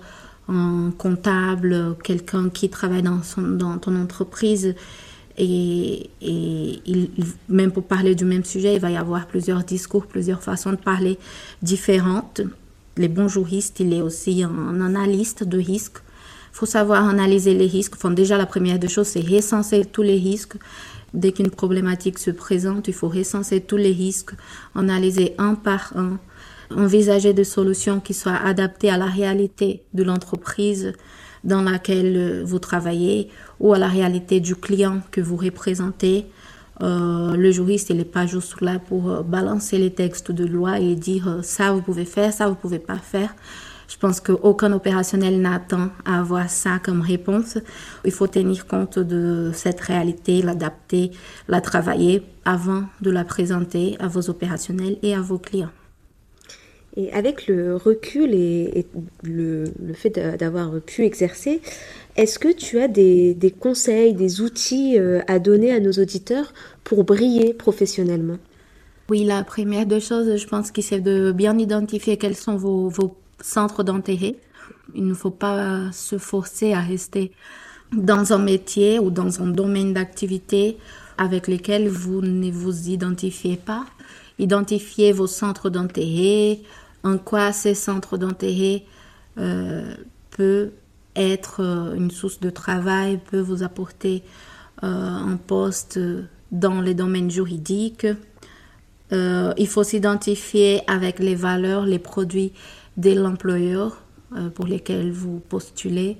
un 0.51 0.91
comptable, 0.97 1.95
quelqu'un 2.03 2.49
qui 2.49 2.69
travaille 2.69 3.03
dans, 3.03 3.77
ton 3.77 3.95
entreprise. 3.95 4.75
Et, 5.37 6.09
même 7.49 7.71
pour 7.71 7.83
parler 7.83 8.15
du 8.15 8.25
même 8.25 8.43
sujet, 8.43 8.75
il 8.75 8.79
va 8.79 8.91
y 8.91 8.97
avoir 8.97 9.27
plusieurs 9.27 9.63
discours, 9.63 10.05
plusieurs 10.05 10.43
façons 10.43 10.71
de 10.71 10.77
parler 10.77 11.17
différentes. 11.61 12.41
Les 12.97 13.07
bons 13.07 13.27
juristes, 13.27 13.79
il 13.79 13.93
est 13.93 14.01
aussi 14.01 14.43
un, 14.43 14.81
analyste 14.81 15.43
de 15.43 15.57
risques. 15.57 15.99
Il 16.53 16.57
faut 16.57 16.65
savoir 16.65 17.07
analyser 17.07 17.53
les 17.53 17.67
risques. 17.67 17.93
Enfin, 17.95 18.11
déjà, 18.11 18.37
la 18.37 18.45
première 18.45 18.77
des 18.77 18.89
choses, 18.89 19.07
c'est 19.07 19.21
recenser 19.21 19.85
tous 19.85 20.01
les 20.01 20.17
risques. 20.17 20.57
Dès 21.13 21.31
qu'une 21.31 21.49
problématique 21.49 22.19
se 22.19 22.31
présente, 22.31 22.87
il 22.87 22.93
faut 22.93 23.09
recenser 23.09 23.61
tous 23.61 23.77
les 23.77 23.91
risques, 23.91 24.31
analyser 24.75 25.33
un 25.37 25.55
par 25.55 25.93
un 25.95 26.19
envisager 26.77 27.33
des 27.33 27.43
solutions 27.43 27.99
qui 27.99 28.13
soient 28.13 28.39
adaptées 28.43 28.89
à 28.89 28.97
la 28.97 29.05
réalité 29.05 29.83
de 29.93 30.03
l'entreprise 30.03 30.93
dans 31.43 31.61
laquelle 31.61 32.43
vous 32.43 32.59
travaillez 32.59 33.29
ou 33.59 33.73
à 33.73 33.79
la 33.79 33.87
réalité 33.87 34.39
du 34.39 34.55
client 34.55 35.01
que 35.11 35.21
vous 35.21 35.37
représentez. 35.37 36.25
Euh, 36.81 37.35
le 37.35 37.51
juriste, 37.51 37.89
il 37.89 37.97
n'est 37.97 38.05
pas 38.05 38.25
juste 38.25 38.59
là 38.61 38.79
pour 38.79 39.09
euh, 39.09 39.21
balancer 39.21 39.77
les 39.77 39.91
textes 39.91 40.31
de 40.31 40.45
loi 40.45 40.79
et 40.79 40.95
dire 40.95 41.27
euh, 41.27 41.41
ça 41.43 41.71
vous 41.71 41.81
pouvez 41.81 42.05
faire, 42.05 42.33
ça 42.33 42.47
vous 42.47 42.55
pouvez 42.55 42.79
pas 42.79 42.97
faire. 42.97 43.35
Je 43.87 43.97
pense 43.97 44.21
qu'aucun 44.21 44.71
opérationnel 44.71 45.41
n'attend 45.41 45.89
à 46.05 46.19
avoir 46.21 46.49
ça 46.49 46.79
comme 46.81 47.01
réponse. 47.01 47.57
Il 48.05 48.11
faut 48.11 48.27
tenir 48.27 48.65
compte 48.65 48.97
de 48.97 49.51
cette 49.53 49.81
réalité, 49.81 50.41
l'adapter, 50.41 51.11
la 51.49 51.59
travailler 51.59 52.23
avant 52.45 52.83
de 53.01 53.11
la 53.11 53.25
présenter 53.25 53.97
à 53.99 54.07
vos 54.07 54.29
opérationnels 54.29 54.97
et 55.03 55.13
à 55.13 55.19
vos 55.19 55.37
clients. 55.37 55.71
Et 56.97 57.11
avec 57.13 57.47
le 57.47 57.75
recul 57.77 58.33
et, 58.33 58.85
le, 59.23 59.65
fait 59.93 60.09
d'avoir 60.37 60.81
pu 60.81 61.05
exercer, 61.05 61.61
est-ce 62.17 62.37
que 62.37 62.51
tu 62.51 62.79
as 62.79 62.87
des, 62.87 63.55
conseils, 63.59 64.13
des 64.13 64.41
outils 64.41 64.99
euh, 64.99 65.21
à 65.27 65.39
donner 65.39 65.71
à 65.71 65.79
nos 65.79 65.93
auditeurs 65.93 66.53
pour 66.83 67.03
briller 67.05 67.53
professionnellement? 67.53 68.37
Oui, 69.09 69.23
la 69.23 69.43
première 69.43 69.85
des 69.85 69.99
choses, 69.99 70.35
je 70.37 70.47
pense 70.47 70.71
que 70.71 70.81
c'est 70.81 70.99
de 70.99 71.31
bien 71.31 71.57
identifier 71.57 72.17
quels 72.17 72.35
sont 72.35 72.57
vos, 72.57 72.89
vos 72.89 73.15
centres 73.41 73.83
d'intérêt. 73.83 74.35
Il 74.93 75.05
ne 75.05 75.13
faut 75.13 75.31
pas 75.31 75.91
se 75.93 76.17
forcer 76.17 76.73
à 76.73 76.81
rester 76.81 77.31
dans 77.93 78.33
un 78.33 78.37
métier 78.37 78.99
ou 78.99 79.09
dans 79.09 79.41
un 79.41 79.47
domaine 79.47 79.93
d'activité 79.93 80.77
avec 81.17 81.47
lequel 81.47 81.87
vous 81.87 82.21
ne 82.21 82.51
vous 82.51 82.89
identifiez 82.89 83.57
pas. 83.57 83.85
Identifiez 84.39 85.11
vos 85.11 85.27
centres 85.27 85.69
d'intérêt, 85.69 86.59
en 87.03 87.17
quoi 87.17 87.51
ces 87.51 87.73
centres 87.73 88.17
d'intérêt 88.17 88.83
euh, 89.37 89.95
peuvent 90.35 90.71
être 91.15 91.61
euh, 91.61 91.95
une 91.95 92.11
source 92.11 92.39
de 92.39 92.49
travail, 92.49 93.19
peut 93.29 93.39
vous 93.39 93.63
apporter 93.63 94.23
euh, 94.83 94.87
un 94.87 95.37
poste 95.37 95.99
dans 96.51 96.81
les 96.81 96.93
domaines 96.93 97.31
juridiques. 97.31 98.07
il 99.11 99.67
faut 99.67 99.83
s'identifier 99.83 100.81
avec 100.87 101.19
les 101.19 101.35
valeurs, 101.35 101.85
les 101.85 101.99
produits 101.99 102.53
de 102.97 103.11
l'employeur 103.11 104.03
pour 104.55 104.65
lesquels 104.65 105.11
vous 105.11 105.39
postulez. 105.39 106.17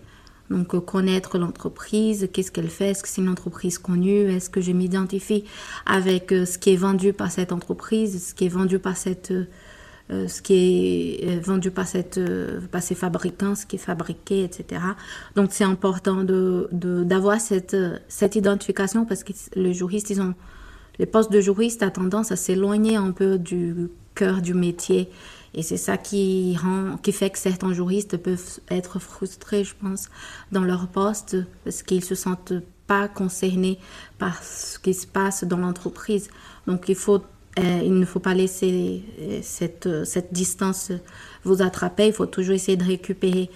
Donc 0.49 0.77
connaître 0.85 1.37
l'entreprise, 1.37 2.27
qu'est-ce 2.33 2.51
qu'elle 2.51 2.69
fait, 2.69 2.89
est-ce 2.89 3.03
que 3.03 3.09
c'est 3.09 3.21
une 3.21 3.29
entreprise 3.29 3.77
connue, 3.77 4.29
est-ce 4.29 4.49
que 4.49 4.59
je 4.59 4.73
m'identifie 4.73 5.45
avec 5.85 6.31
ce 6.31 6.57
qui 6.57 6.73
est 6.73 6.77
vendu 6.77 7.13
par 7.13 7.31
cette 7.31 7.53
entreprise, 7.53 8.29
ce 8.29 8.33
qui 8.33 8.45
est 8.45 8.49
vendu 8.49 8.77
par 8.79 8.97
cette 8.97 9.33
euh, 10.11 10.27
ce 10.27 10.41
qui 10.41 10.53
est 11.21 11.25
euh, 11.25 11.39
vendu 11.39 11.71
euh, 12.17 12.61
par 12.69 12.83
ces 12.83 12.95
fabricants, 12.95 13.55
ce 13.55 13.65
qui 13.65 13.77
est 13.77 13.79
fabriqué, 13.79 14.43
etc. 14.43 14.81
Donc 15.35 15.49
c'est 15.51 15.63
important 15.63 16.23
de, 16.23 16.67
d'avoir 16.71 17.39
cette, 17.39 17.77
cette 18.09 18.35
identification 18.35 19.05
parce 19.05 19.23
que 19.23 19.31
les 19.55 19.73
juristes, 19.73 20.09
ils 20.09 20.21
ont, 20.21 20.33
les 20.99 21.05
postes 21.05 21.31
de 21.31 21.39
juristes 21.39 21.81
a 21.81 21.91
tendance 21.91 22.31
à 22.31 22.35
s'éloigner 22.35 22.97
un 22.97 23.11
peu 23.11 23.37
du 23.37 23.89
cœur 24.13 24.41
du 24.41 24.53
métier 24.53 25.09
Et 25.53 25.63
c'est 25.63 25.77
ça 25.77 25.97
qui 25.97 26.57
rend, 26.57 26.97
qui 26.97 27.13
fait 27.13 27.29
que 27.29 27.39
certains 27.39 27.73
juristes 27.73 28.17
peuvent 28.17 28.59
être 28.69 28.99
frustrés, 28.99 29.63
je 29.63 29.75
pense, 29.79 30.09
dans 30.51 30.63
leur 30.63 30.87
poste 30.87 31.37
parce 31.63 31.83
qu'ils 31.83 32.03
se 32.03 32.15
sentent 32.15 32.53
pas 32.85 33.07
concernés 33.07 33.79
par 34.17 34.43
ce 34.43 34.77
qui 34.77 34.93
se 34.93 35.07
passe 35.07 35.45
dans 35.45 35.57
l'entreprise. 35.57 36.29
Donc 36.67 36.89
il 36.89 36.95
faut 36.95 37.21
euh, 37.59 37.81
il 37.83 37.99
ne 37.99 38.05
faut 38.05 38.19
pas 38.19 38.33
laisser 38.33 39.03
euh, 39.19 39.39
cette, 39.41 39.85
euh, 39.87 40.05
cette 40.05 40.31
distance 40.31 40.91
vous 41.43 41.61
attraper. 41.61 42.07
Il 42.07 42.13
faut 42.13 42.25
toujours 42.25 42.55
essayer 42.55 42.77
de 42.77 42.83
récupérer 42.83 43.49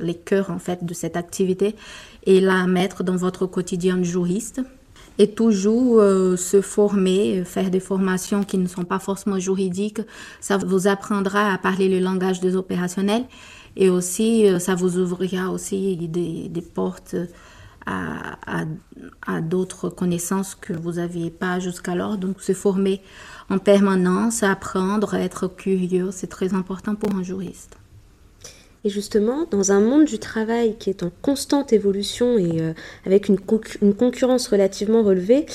les 0.00 0.14
cœurs 0.14 0.50
en 0.50 0.58
fait 0.58 0.84
de 0.84 0.94
cette 0.94 1.16
activité 1.16 1.76
et 2.24 2.40
la 2.40 2.66
mettre 2.66 3.04
dans 3.04 3.16
votre 3.16 3.46
quotidien 3.46 4.02
juriste. 4.02 4.62
Et 5.18 5.28
toujours 5.28 6.00
se 6.38 6.62
former, 6.62 7.44
faire 7.44 7.70
des 7.70 7.80
formations 7.80 8.44
qui 8.44 8.56
ne 8.56 8.66
sont 8.66 8.84
pas 8.84 8.98
forcément 8.98 9.38
juridiques. 9.38 10.00
Ça 10.40 10.56
vous 10.56 10.86
apprendra 10.86 11.52
à 11.52 11.58
parler 11.58 11.90
le 11.90 11.98
langage 11.98 12.40
des 12.40 12.56
opérationnels 12.56 13.26
et 13.76 13.90
aussi 13.90 14.46
ça 14.58 14.74
vous 14.74 14.96
ouvrira 14.96 15.50
aussi 15.50 15.98
des, 15.98 16.48
des 16.48 16.62
portes 16.62 17.14
à, 17.86 19.40
d'autres 19.40 19.88
connaissances 19.88 20.54
que 20.54 20.72
vous 20.72 20.92
n'aviez 20.92 21.30
pas 21.30 21.58
jusqu'alors. 21.58 22.18
Donc 22.18 22.40
se 22.40 22.52
former 22.52 23.02
en 23.50 23.58
permanence, 23.58 24.42
apprendre, 24.42 25.14
être 25.14 25.48
curieux, 25.48 26.10
c'est 26.10 26.28
très 26.28 26.54
important 26.54 26.94
pour 26.94 27.14
un 27.14 27.22
juriste. 27.22 27.76
Et 28.84 28.90
justement, 28.90 29.46
dans 29.48 29.70
un 29.70 29.80
monde 29.80 30.06
du 30.06 30.18
travail 30.18 30.76
qui 30.76 30.90
est 30.90 31.04
en 31.04 31.10
constante 31.22 31.72
évolution 31.72 32.36
et 32.36 32.60
euh, 32.60 32.72
avec 33.06 33.28
une, 33.28 33.38
concurrence 33.38 34.48
relativement 34.48 35.02
relevée, 35.04 35.46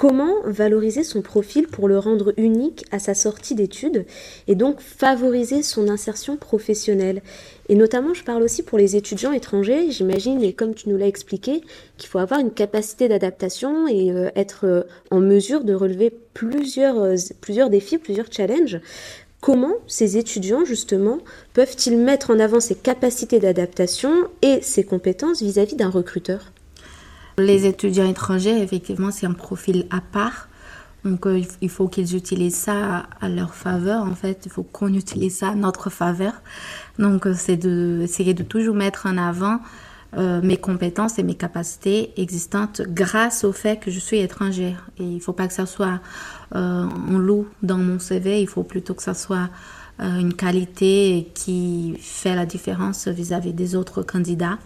comment 0.00 0.36
valoriser 0.46 1.04
son 1.04 1.20
profil 1.20 1.66
pour 1.66 1.86
le 1.86 1.98
rendre 1.98 2.32
unique 2.38 2.86
à 2.90 2.98
sa 2.98 3.12
sortie 3.12 3.54
d'études 3.54 4.06
et 4.48 4.54
donc 4.54 4.80
favoriser 4.80 5.62
son 5.62 5.90
insertion 5.90 6.38
professionnelle 6.38 7.20
Et 7.68 7.74
notamment, 7.74 8.14
je 8.14 8.24
parle 8.24 8.42
aussi 8.42 8.62
pour 8.62 8.78
les 8.78 8.96
étudiants 8.96 9.32
étrangers, 9.32 9.90
j'imagine, 9.90 10.42
et 10.42 10.54
comme 10.54 10.72
tu 10.72 10.88
nous 10.88 10.96
l'as 10.96 11.06
expliqué, 11.06 11.60
qu'il 11.98 12.08
faut 12.08 12.18
avoir 12.18 12.40
une 12.40 12.50
capacité 12.50 13.08
d'adaptation 13.08 13.88
et 13.88 14.10
euh, 14.10 14.30
être 14.36 14.64
euh, 14.64 14.84
en 15.10 15.20
mesure 15.20 15.64
de 15.64 15.74
relever 15.74 16.10
plusieurs, 16.32 16.98
euh, 16.98 17.16
plusieurs 17.42 17.68
défis, 17.68 17.98
plusieurs 17.98 18.32
challenges. 18.32 18.80
Comment 19.42 19.74
ces 19.86 20.16
étudiants, 20.16 20.64
justement, 20.64 21.18
peuvent-ils 21.52 21.98
mettre 21.98 22.30
en 22.30 22.40
avant 22.40 22.60
ces 22.60 22.74
capacités 22.74 23.38
d'adaptation 23.38 24.14
et 24.40 24.62
ces 24.62 24.82
compétences 24.82 25.42
vis-à-vis 25.42 25.76
d'un 25.76 25.90
recruteur? 25.90 26.52
Les 27.40 27.66
étudiants 27.66 28.08
étrangers, 28.08 28.62
effectivement, 28.62 29.10
c'est 29.10 29.26
un 29.26 29.32
profil 29.32 29.86
à 29.90 30.00
part. 30.00 30.48
Donc, 31.04 31.26
euh, 31.26 31.40
il 31.62 31.70
faut 31.70 31.88
qu'ils 31.88 32.14
utilisent 32.14 32.56
ça 32.56 33.06
à 33.20 33.28
leur 33.28 33.54
faveur. 33.54 34.04
En 34.04 34.14
fait, 34.14 34.42
il 34.44 34.52
faut 34.52 34.62
qu'on 34.62 34.92
utilise 34.92 35.38
ça 35.38 35.50
à 35.50 35.54
notre 35.54 35.90
faveur. 35.90 36.34
Donc, 36.98 37.26
euh, 37.26 37.34
c'est 37.34 37.56
d'essayer 37.56 38.34
de, 38.34 38.42
toujours 38.42 38.74
mettre 38.74 39.06
en 39.06 39.16
avant 39.16 39.60
euh, 40.18 40.40
mes 40.42 40.56
compétences 40.56 41.18
et 41.18 41.22
mes 41.22 41.34
capacités 41.34 42.12
existantes 42.20 42.82
grâce 42.82 43.44
au 43.44 43.52
fait 43.52 43.78
que 43.78 43.90
je 43.90 43.98
suis 43.98 44.18
étrangère. 44.18 44.90
Et 44.98 45.04
il 45.04 45.14
ne 45.16 45.20
faut 45.20 45.32
pas 45.32 45.48
que 45.48 45.54
ça 45.54 45.66
soit 45.66 46.00
euh, 46.54 46.84
un 46.84 47.18
loup 47.18 47.46
dans 47.62 47.78
mon 47.78 47.98
CV. 47.98 48.42
Il 48.42 48.48
faut 48.48 48.64
plutôt 48.64 48.94
que 48.94 49.02
ça 49.02 49.14
soit 49.14 49.48
une 50.02 50.32
qualité 50.32 51.30
qui 51.34 51.94
fait 52.00 52.34
la 52.34 52.46
différence 52.46 53.06
vis 53.06 53.34
à 53.34 53.38
-vis 53.38 53.54
des 53.54 53.74
autres 53.74 54.00
candidats. 54.02 54.58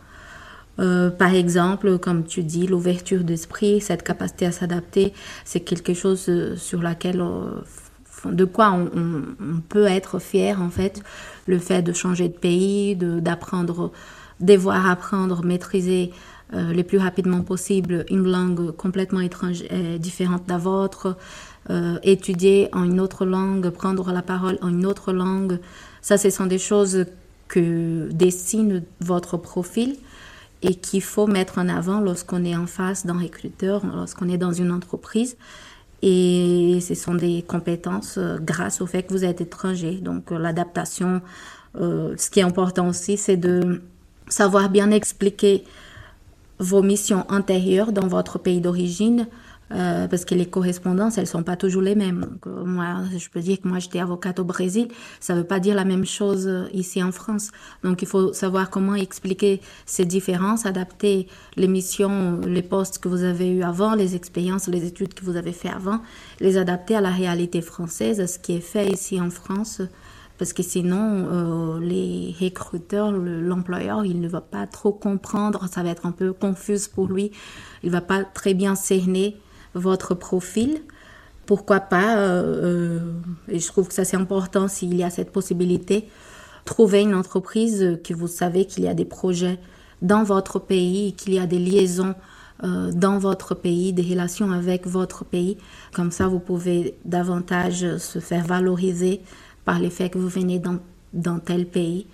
Euh, 0.78 1.10
par 1.10 1.34
exemple, 1.34 1.98
comme 1.98 2.24
tu 2.24 2.42
dis, 2.42 2.66
l'ouverture 2.66 3.22
d'esprit, 3.22 3.80
cette 3.80 4.02
capacité 4.02 4.46
à 4.46 4.52
s'adapter, 4.52 5.12
c'est 5.44 5.60
quelque 5.60 5.94
chose 5.94 6.26
euh, 6.28 6.56
sur 6.56 6.82
laquelle, 6.82 7.20
euh, 7.20 7.60
de 8.24 8.44
quoi 8.44 8.72
on, 8.72 9.60
peut 9.68 9.86
être 9.86 10.18
fier 10.18 10.60
en 10.60 10.70
fait. 10.70 11.02
Le 11.46 11.58
fait 11.58 11.82
de 11.82 11.92
changer 11.92 12.28
de 12.28 12.34
pays, 12.34 12.96
d'apprendre, 12.96 13.92
devoir 14.40 14.88
apprendre, 14.88 15.44
maîtriser 15.44 16.10
le 16.52 16.82
plus 16.82 16.98
rapidement 16.98 17.40
possible 17.42 18.06
une 18.10 18.30
langue 18.30 18.70
complètement 18.70 19.20
étrangère, 19.20 19.98
différente 19.98 20.46
de 20.46 20.52
la 20.52 20.58
vôtre, 20.58 21.18
étudier 22.02 22.70
en 22.72 22.84
une 22.84 22.98
autre 22.98 23.26
langue, 23.26 23.68
prendre 23.68 24.10
la 24.10 24.22
parole 24.22 24.56
en 24.62 24.68
une 24.68 24.86
autre 24.86 25.12
langue. 25.12 25.58
Ça, 26.00 26.16
ce 26.16 26.30
sont 26.30 26.46
des 26.46 26.58
choses 26.58 27.04
que 27.48 28.08
dessinent 28.10 28.84
votre 29.00 29.36
profil 29.36 29.96
et 30.64 30.74
qu'il 30.74 31.02
faut 31.02 31.26
mettre 31.26 31.58
en 31.58 31.68
avant 31.68 32.00
lorsqu'on 32.00 32.42
est 32.42 32.56
en 32.56 32.66
face 32.66 33.04
d'un 33.04 33.18
recruteur, 33.18 33.84
lorsqu'on 33.84 34.28
est 34.30 34.38
dans 34.38 34.52
une 34.52 34.72
entreprise. 34.72 35.36
Et 36.00 36.78
ce 36.80 36.94
sont 36.94 37.14
des 37.14 37.42
compétences 37.46 38.16
euh, 38.18 38.38
grâce 38.40 38.80
au 38.80 38.86
fait 38.86 39.04
que 39.04 39.12
vous 39.12 39.24
êtes 39.24 39.40
étranger. 39.40 40.00
Donc 40.02 40.32
euh, 40.32 40.38
l'adaptation, 40.38 41.20
euh, 41.76 42.14
ce 42.16 42.30
qui 42.30 42.40
est 42.40 42.42
important 42.42 42.88
aussi, 42.88 43.16
c'est 43.18 43.36
de 43.36 43.82
savoir 44.28 44.70
bien 44.70 44.90
expliquer 44.90 45.64
vos 46.58 46.82
missions 46.82 47.26
antérieures 47.28 47.92
dans 47.92 48.06
votre 48.06 48.38
pays 48.38 48.60
d'origine 48.60 49.28
euh, 49.74 50.06
parce 50.06 50.24
que 50.24 50.36
les 50.36 50.46
correspondances, 50.46 51.18
elles 51.18 51.26
sont 51.26 51.42
pas 51.42 51.56
toujours 51.56 51.82
les 51.82 51.96
mêmes. 51.96 52.38
Euh, 52.46 52.64
moi, 52.64 52.98
je 53.16 53.28
peux 53.28 53.40
dire 53.40 53.60
que 53.60 53.66
moi, 53.66 53.80
j'étais 53.80 53.98
avocate 53.98 54.38
au 54.38 54.44
Brésil, 54.44 54.88
ça 55.18 55.34
veut 55.34 55.44
pas 55.44 55.58
dire 55.58 55.74
la 55.74 55.84
même 55.84 56.06
chose 56.06 56.46
euh, 56.46 56.68
ici 56.72 57.02
en 57.02 57.10
France. 57.10 57.50
Donc, 57.82 58.00
il 58.02 58.06
faut 58.06 58.32
savoir 58.32 58.70
comment 58.70 58.94
expliquer 58.94 59.60
ces 59.84 60.04
différences, 60.04 60.64
adapter 60.64 61.26
les 61.56 61.66
missions, 61.66 62.40
les 62.46 62.62
postes 62.62 62.98
que 62.98 63.08
vous 63.08 63.24
avez 63.24 63.50
eu 63.50 63.62
avant, 63.62 63.96
les 63.96 64.14
expériences, 64.14 64.68
les 64.68 64.86
études 64.86 65.12
que 65.12 65.24
vous 65.24 65.36
avez 65.36 65.52
fait 65.52 65.70
avant, 65.70 66.00
les 66.38 66.56
adapter 66.56 66.94
à 66.94 67.00
la 67.00 67.10
réalité 67.10 67.60
française, 67.60 68.20
à 68.20 68.28
ce 68.28 68.38
qui 68.38 68.52
est 68.52 68.60
fait 68.60 68.88
ici 68.88 69.20
en 69.20 69.30
France. 69.30 69.82
Parce 70.38 70.52
que 70.52 70.64
sinon, 70.64 71.78
les 71.78 72.34
recruteurs, 72.40 73.12
l'employeur, 73.12 74.04
il 74.04 74.20
ne 74.20 74.26
va 74.26 74.40
pas 74.40 74.66
trop 74.66 74.92
comprendre, 74.92 75.68
ça 75.70 75.84
va 75.84 75.90
être 75.90 76.06
un 76.06 76.10
peu 76.10 76.32
confus 76.32 76.88
pour 76.92 77.06
lui. 77.06 77.30
Il 77.84 77.90
va 77.90 78.00
pas 78.00 78.24
très 78.24 78.52
bien 78.52 78.74
cerner 78.74 79.36
votre 79.74 80.14
profil. 80.14 80.80
Pourquoi 81.46 81.80
pas, 81.80 82.16
euh, 82.16 82.42
euh, 82.64 83.00
et 83.48 83.58
je 83.58 83.66
trouve 83.68 83.88
que 83.88 83.94
ça 83.94 84.04
c'est 84.04 84.16
important 84.16 84.66
s'il 84.66 84.94
y 84.96 85.04
a 85.04 85.10
cette 85.10 85.30
possibilité, 85.30 86.08
trouver 86.64 87.02
une 87.02 87.14
entreprise 87.14 87.98
que 88.02 88.14
vous 88.14 88.28
savez 88.28 88.64
qu'il 88.64 88.84
y 88.84 88.88
a 88.88 88.94
des 88.94 89.04
projets 89.04 89.58
dans 90.00 90.24
votre 90.24 90.58
pays, 90.58 91.12
qu'il 91.12 91.34
y 91.34 91.38
a 91.38 91.46
des 91.46 91.58
liaisons 91.58 92.14
euh, 92.62 92.92
dans 92.92 93.18
votre 93.18 93.54
pays, 93.54 93.92
des 93.92 94.02
relations 94.02 94.52
avec 94.52 94.86
votre 94.86 95.24
pays. 95.24 95.58
Comme 95.92 96.10
ça, 96.10 96.28
vous 96.28 96.38
pouvez 96.38 96.94
davantage 97.04 97.98
se 97.98 98.20
faire 98.20 98.46
valoriser 98.46 99.20
par 99.64 99.80
le 99.80 99.90
fait 99.90 100.08
que 100.08 100.18
vous 100.18 100.28
venez 100.28 100.58
dans, 100.58 100.78
dans 101.12 101.40
tel 101.40 101.66
pays. 101.66 102.06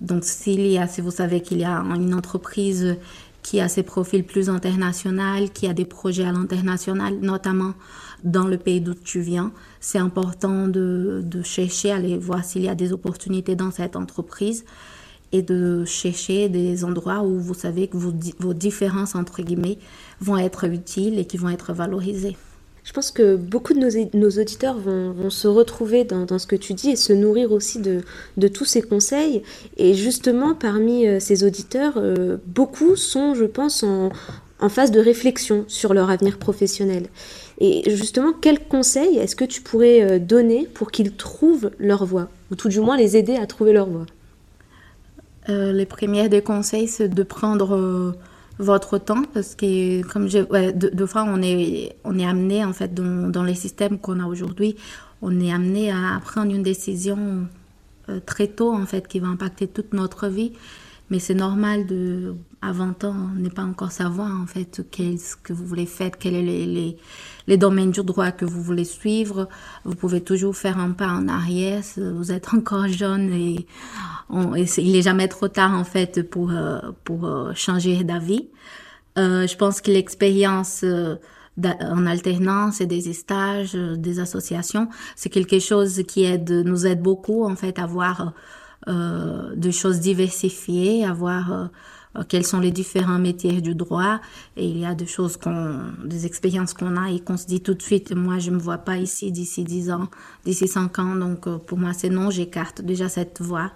Donc, 0.00 0.24
s'il 0.24 0.66
y 0.66 0.78
a, 0.78 0.86
si 0.86 1.00
vous 1.00 1.10
savez 1.10 1.40
qu'il 1.40 1.58
y 1.58 1.64
a 1.64 1.78
une 1.78 2.14
entreprise 2.14 2.96
qui 3.46 3.60
a 3.60 3.68
ses 3.68 3.84
profils 3.84 4.24
plus 4.24 4.50
internationaux, 4.50 5.46
qui 5.54 5.68
a 5.68 5.72
des 5.72 5.84
projets 5.84 6.24
à 6.24 6.32
l'international, 6.32 7.20
notamment 7.20 7.74
dans 8.24 8.48
le 8.48 8.58
pays 8.58 8.80
d'où 8.80 8.94
tu 8.94 9.20
viens. 9.20 9.52
C'est 9.78 9.98
important 9.98 10.66
de, 10.66 11.22
chercher, 11.44 11.92
aller 11.92 12.18
voir 12.18 12.44
s'il 12.44 12.62
y 12.62 12.68
a 12.68 12.74
des 12.74 12.92
opportunités 12.92 13.54
dans 13.54 13.70
cette 13.70 13.94
entreprise 13.94 14.64
et 15.30 15.42
de 15.42 15.84
chercher 15.84 16.48
des 16.48 16.84
endroits 16.84 17.22
où 17.22 17.38
vous 17.38 17.54
savez 17.54 17.86
que 17.86 17.96
vos, 17.96 18.12
vos 18.40 18.52
différences, 18.52 19.14
entre 19.14 19.42
guillemets, 19.42 19.78
vont 20.20 20.38
être 20.38 20.64
utiles 20.64 21.16
et 21.20 21.24
qui 21.24 21.36
vont 21.36 21.50
être 21.50 21.72
valorisées. 21.72 22.36
Je 22.86 22.92
pense 22.92 23.10
que 23.10 23.34
beaucoup 23.34 23.74
de 23.74 23.80
nos, 24.16 24.30
auditeurs 24.40 24.78
vont, 24.78 25.28
se 25.28 25.48
retrouver 25.48 26.04
dans, 26.04 26.38
ce 26.38 26.46
que 26.46 26.54
tu 26.54 26.72
dis 26.72 26.90
et 26.90 26.96
se 26.96 27.12
nourrir 27.12 27.50
aussi 27.50 27.80
de, 27.80 28.48
tous 28.48 28.64
ces 28.64 28.80
conseils. 28.80 29.42
Et 29.76 29.94
justement, 29.94 30.54
parmi 30.54 31.04
euh, 31.08 31.18
ces 31.18 31.42
auditeurs, 31.42 31.94
euh, 31.96 32.36
beaucoup 32.46 32.94
sont, 32.94 33.34
je 33.34 33.44
pense, 33.44 33.82
en, 33.82 34.10
en 34.60 34.68
phase 34.68 34.92
de 34.92 35.00
réflexion 35.00 35.64
sur 35.66 35.94
leur 35.94 36.10
avenir 36.10 36.38
professionnel. 36.38 37.08
Et 37.58 37.90
justement, 37.90 38.32
quels 38.32 38.60
conseils 38.60 39.18
est-ce 39.18 39.34
que 39.34 39.44
tu 39.44 39.62
pourrais 39.62 40.02
euh, 40.02 40.18
donner 40.20 40.68
pour 40.72 40.92
qu'ils 40.92 41.12
trouvent 41.12 41.72
leur 41.80 42.04
voie, 42.04 42.28
ou 42.52 42.54
tout 42.54 42.68
du 42.68 42.78
moins 42.78 42.96
les 42.96 43.16
aider 43.16 43.34
à 43.34 43.46
trouver 43.46 43.72
leur 43.72 43.88
voie? 43.88 44.06
Euh, 45.48 45.72
Les 45.72 45.86
premiers 45.86 46.28
des 46.28 46.40
conseils, 46.40 46.86
c'est 46.86 47.08
de 47.08 47.22
prendre 47.24 48.14
votre 48.58 48.98
temps 48.98 49.22
parce 49.34 49.54
que 49.54 50.02
comme 50.02 50.28
je 50.28 50.38
ouais, 50.50 50.72
deux, 50.72 50.90
deux, 50.90 51.06
fois 51.06 51.24
on 51.26 51.42
est 51.42 51.96
on 52.04 52.18
est 52.18 52.26
amené 52.26 52.64
en 52.64 52.72
fait 52.72 52.94
dans, 52.94 53.28
dans 53.30 53.44
les 53.44 53.54
systèmes 53.54 53.98
qu'on 53.98 54.20
a 54.20 54.26
aujourd'hui 54.26 54.76
on 55.22 55.40
est 55.40 55.52
amené 55.52 55.90
à 55.90 56.20
prendre 56.24 56.54
une 56.54 56.62
décision 56.62 57.46
euh, 58.08 58.20
très 58.24 58.46
tôt 58.46 58.72
en 58.72 58.86
fait 58.86 59.08
qui 59.08 59.18
va 59.18 59.28
impacter 59.28 59.66
toute 59.66 59.92
notre 59.92 60.28
vie 60.28 60.52
mais 61.10 61.18
c'est 61.18 61.34
normal 61.34 61.86
de 61.86 62.34
à 62.62 62.72
20 62.72 63.04
ans 63.04 63.28
n'est 63.36 63.50
pas 63.50 63.62
encore 63.62 63.92
savoir 63.92 64.30
en 64.40 64.46
fait 64.46 64.82
qu'est-ce 64.90 65.36
que 65.36 65.52
vous 65.52 65.64
voulez 65.64 65.86
faire 65.86 66.10
quels 66.18 66.34
sont 66.34 66.40
les, 66.40 66.96
les, 67.46 67.56
domaines 67.56 67.92
du 67.92 68.02
droit 68.02 68.32
que 68.32 68.44
vous 68.44 68.62
voulez 68.62 68.84
suivre 68.84 69.48
vous 69.84 69.94
pouvez 69.94 70.20
toujours 70.20 70.56
faire 70.56 70.78
un 70.78 70.90
pas 70.90 71.08
en 71.08 71.28
arrière 71.28 71.82
vous 71.96 72.32
êtes 72.32 72.52
encore 72.54 72.88
jeune 72.88 73.32
et 73.32 73.66
on, 74.28 74.54
il 74.54 74.92
n'est 74.92 75.02
jamais 75.02 75.28
trop 75.28 75.48
tard 75.48 75.72
en 75.72 75.84
fait 75.84 76.22
pour, 76.28 76.50
euh, 76.50 76.80
pour 77.04 77.26
euh, 77.26 77.52
changer 77.54 78.02
d'avis. 78.04 78.48
Euh, 79.18 79.46
je 79.46 79.56
pense 79.56 79.80
que 79.80 79.90
l'expérience 79.90 80.84
en 81.64 82.06
alternance 82.06 82.80
et 82.82 82.86
des 82.86 83.12
stages, 83.14 83.74
des 83.74 84.20
associations. 84.20 84.88
C'est 85.14 85.30
quelque 85.30 85.58
chose 85.58 86.02
qui 86.06 86.24
aide, 86.24 86.50
nous 86.50 86.86
aide 86.86 87.00
beaucoup 87.00 87.44
en 87.44 87.56
fait 87.56 87.78
à 87.78 87.86
voir 87.86 88.34
euh, 88.88 89.54
des 89.56 89.72
choses 89.72 90.00
diversifiées, 90.00 91.04
à 91.04 91.12
voir 91.12 91.52
euh, 91.52 92.22
quels 92.28 92.46
sont 92.46 92.60
les 92.60 92.70
différents 92.70 93.18
métiers 93.18 93.60
du 93.60 93.74
droit. 93.74 94.20
Et 94.56 94.66
il 94.66 94.78
y 94.78 94.86
a 94.86 94.94
des 94.94 95.06
choses 95.06 95.36
qu'on, 95.36 95.80
des 96.04 96.26
expériences 96.26 96.72
qu'on 96.72 96.96
a 96.96 97.10
et 97.10 97.20
qu'on 97.20 97.36
se 97.36 97.46
dit 97.46 97.60
tout 97.60 97.74
de 97.74 97.82
suite, 97.82 98.14
moi, 98.14 98.38
je 98.38 98.50
me 98.50 98.58
vois 98.58 98.78
pas 98.78 98.96
ici 98.96 99.32
d'ici 99.32 99.64
10 99.64 99.90
ans, 99.90 100.08
d'ici 100.44 100.68
5 100.68 100.98
ans. 100.98 101.16
Donc, 101.16 101.46
euh, 101.46 101.58
pour 101.58 101.78
moi, 101.78 101.92
c'est 101.92 102.10
non, 102.10 102.30
j'écarte 102.30 102.82
déjà 102.82 103.08
cette 103.08 103.40
voie. 103.40 103.72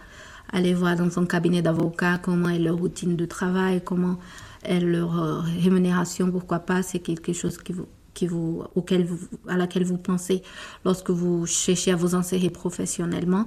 Aller 0.53 0.75
voir 0.75 0.97
dans 0.97 1.11
son 1.11 1.27
cabinet 1.27 1.63
d'avocat 1.63 2.19
comment 2.19 2.49
est 2.49 2.59
leur 2.59 2.77
routine 2.77 3.15
de 3.15 3.25
travail, 3.25 3.83
comment 3.85 4.19
est 4.65 4.81
leur 4.81 5.19
euh, 5.19 5.41
rémunération, 5.63 6.31
pourquoi 6.31 6.61
pas, 6.61 6.83
c'est 6.83 6.99
quelque 6.99 7.33
chose 7.33 7.59
qui 7.59 7.73
vous, 7.73 7.87
qui 8.15 8.27
vous, 8.27 8.65
auquel 8.75 9.05
vous, 9.05 9.19
à 9.49 9.57
laquelle 9.57 9.85
vous 9.85 9.97
pensez 9.97 10.43
lorsque 10.85 11.11
vous 11.11 11.47
cherchez 11.47 11.93
à 11.93 11.97
vous 11.97 12.15
insérer 12.15 12.51
professionnellement. 12.51 13.47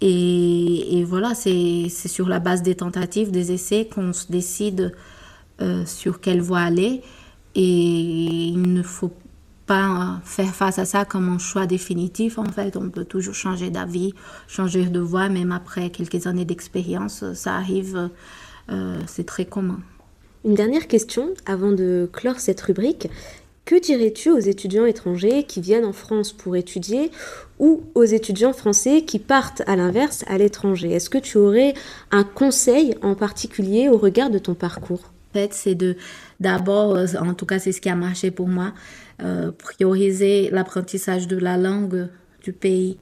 Et, 0.00 1.04
voilà, 1.06 1.34
c'est 1.34 1.88
sur 1.88 2.28
la 2.28 2.38
base 2.38 2.62
des 2.62 2.74
tentatives, 2.74 3.30
des 3.30 3.52
essais 3.52 3.88
qu'on 3.92 4.12
se 4.12 4.30
décide 4.30 4.92
euh, 5.60 5.84
sur 5.86 6.20
quelle 6.20 6.40
voie 6.40 6.60
aller. 6.60 7.02
Et 7.54 7.62
il 7.62 8.74
ne 8.74 8.82
faut 8.82 9.12
pas 9.66 10.20
faire 10.24 10.54
face 10.54 10.78
à 10.78 10.84
ça 10.84 11.04
comme 11.04 11.28
un 11.28 11.38
choix 11.38 11.66
définitif. 11.66 12.38
En 12.38 12.44
fait, 12.44 12.76
on 12.76 12.90
peut 12.90 13.04
toujours 13.04 13.34
changer 13.34 13.70
d'avis, 13.70 14.12
changer 14.48 14.84
de 14.86 15.00
voie, 15.00 15.28
même 15.28 15.52
après 15.52 15.90
quelques 15.90 16.26
années 16.26 16.44
d'expérience. 16.44 17.24
Ça 17.32 17.54
arrive, 17.56 18.10
euh, 18.70 19.00
c'est 19.06 19.26
très 19.26 19.46
commun. 19.46 19.80
Une 20.44 20.54
dernière 20.54 20.86
question 20.86 21.30
avant 21.46 21.72
de 21.72 22.08
clore 22.12 22.38
cette 22.38 22.60
rubrique. 22.60 23.08
Que 23.66 23.80
dirais-tu 23.80 24.30
aux 24.30 24.38
étudiants 24.38 24.86
étrangers 24.86 25.42
qui 25.42 25.60
viennent 25.60 25.84
en 25.84 25.92
France 25.92 26.32
pour 26.32 26.54
étudier 26.54 27.10
ou 27.58 27.82
aux 27.96 28.04
étudiants 28.04 28.52
français 28.52 29.02
qui 29.02 29.18
partent 29.18 29.62
à 29.66 29.74
l'inverse 29.74 30.24
à 30.28 30.38
l'étranger? 30.38 30.92
Est-ce 30.92 31.10
que 31.10 31.18
tu 31.18 31.36
aurais 31.36 31.74
un 32.12 32.22
conseil 32.22 32.94
en 33.02 33.16
particulier 33.16 33.88
au 33.88 33.98
regard 33.98 34.30
de 34.30 34.38
ton 34.38 34.54
parcours? 34.54 35.12
En 35.30 35.32
fait, 35.32 35.52
c'est 35.52 35.74
de 35.74 35.96
d'abord, 36.38 36.94
euh, 36.94 37.06
en 37.20 37.34
tout 37.34 37.44
cas 37.44 37.58
c'est 37.58 37.72
ce 37.72 37.80
qui 37.80 37.88
a 37.88 37.96
marché 37.96 38.30
pour 38.30 38.46
moi, 38.46 38.72
euh, 39.20 39.50
prioriser 39.50 40.48
l'apprentissage 40.52 41.26
de 41.26 41.36
la 41.36 41.56
langue 41.56 42.06
du 42.44 42.52
pays 42.52 42.98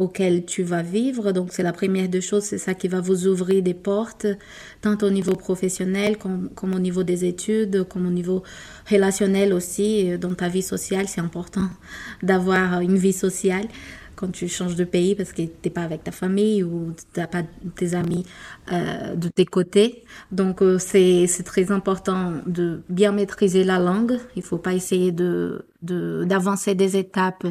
auquel 0.00 0.44
tu 0.46 0.62
vas 0.62 0.82
vivre. 0.82 1.32
Donc 1.32 1.52
c'est 1.52 1.62
la 1.62 1.72
première 1.72 2.08
des 2.08 2.22
choses, 2.22 2.44
c'est 2.44 2.58
ça 2.58 2.74
qui 2.74 2.88
va 2.88 3.00
vous 3.00 3.26
ouvrir 3.26 3.62
des 3.62 3.74
portes, 3.74 4.26
tant 4.80 4.96
au 5.02 5.10
niveau 5.10 5.36
professionnel 5.36 6.16
comme, 6.16 6.48
comme 6.54 6.74
au 6.74 6.78
niveau 6.78 7.02
des 7.02 7.24
études, 7.26 7.84
comme 7.84 8.06
au 8.06 8.10
niveau 8.10 8.42
relationnel 8.90 9.52
aussi. 9.52 10.16
Dans 10.18 10.34
ta 10.34 10.48
vie 10.48 10.62
sociale, 10.62 11.06
c'est 11.06 11.20
important 11.20 11.68
d'avoir 12.22 12.80
une 12.80 12.96
vie 12.96 13.12
sociale 13.12 13.66
quand 14.16 14.32
tu 14.32 14.48
changes 14.48 14.76
de 14.76 14.84
pays 14.84 15.14
parce 15.14 15.32
que 15.32 15.42
tu 15.42 15.50
n'es 15.64 15.70
pas 15.70 15.82
avec 15.82 16.04
ta 16.04 16.12
famille 16.12 16.62
ou 16.62 16.92
tu 16.92 17.20
n'as 17.20 17.26
pas 17.26 17.42
tes 17.74 17.94
amis 17.94 18.24
euh, 18.72 19.14
de 19.14 19.28
tes 19.28 19.46
côtés. 19.46 20.04
Donc 20.32 20.62
euh, 20.62 20.78
c'est 20.78 21.26
très 21.44 21.72
important 21.72 22.32
de 22.46 22.82
bien 22.88 23.12
maîtriser 23.12 23.64
la 23.64 23.78
langue. 23.78 24.18
Il 24.36 24.42
faut 24.42 24.58
pas 24.58 24.72
essayer 24.74 25.12
de 25.12 25.64
d'avancer 25.82 26.74
des 26.74 26.98
étapes 26.98 27.46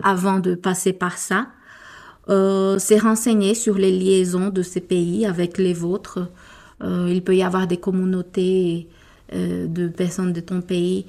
avant 0.00 0.38
de 0.38 0.54
passer 0.54 0.92
par 0.92 1.18
ça 1.18 1.48
euh, 2.28 2.78
renseigner 3.02 3.54
sur 3.54 3.74
les 3.76 3.92
liaisons 3.92 4.48
de 4.48 4.62
ces 4.62 4.80
pays 4.80 5.26
avec 5.26 5.58
les 5.58 5.74
vôtres. 5.74 6.20
Euh, 6.82 7.08
il 7.10 7.22
peut 7.22 7.36
y 7.36 7.42
avoir 7.42 7.66
des 7.66 7.76
communautés 7.76 8.88
euh, 9.32 9.66
de 9.66 9.88
personnes 9.88 10.32
de 10.32 10.40
ton 10.40 10.60
pays 10.60 11.06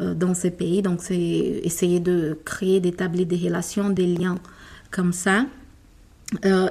euh, 0.00 0.14
dans 0.14 0.34
ces 0.34 0.50
pays. 0.50 0.82
Donc, 0.82 1.02
c'est 1.02 1.16
essayer 1.16 2.00
de 2.00 2.38
créer, 2.44 2.80
d'établir 2.80 3.26
des 3.26 3.36
relations, 3.36 3.90
des 3.90 4.06
liens 4.06 4.38
comme 4.90 5.12
ça. 5.12 5.46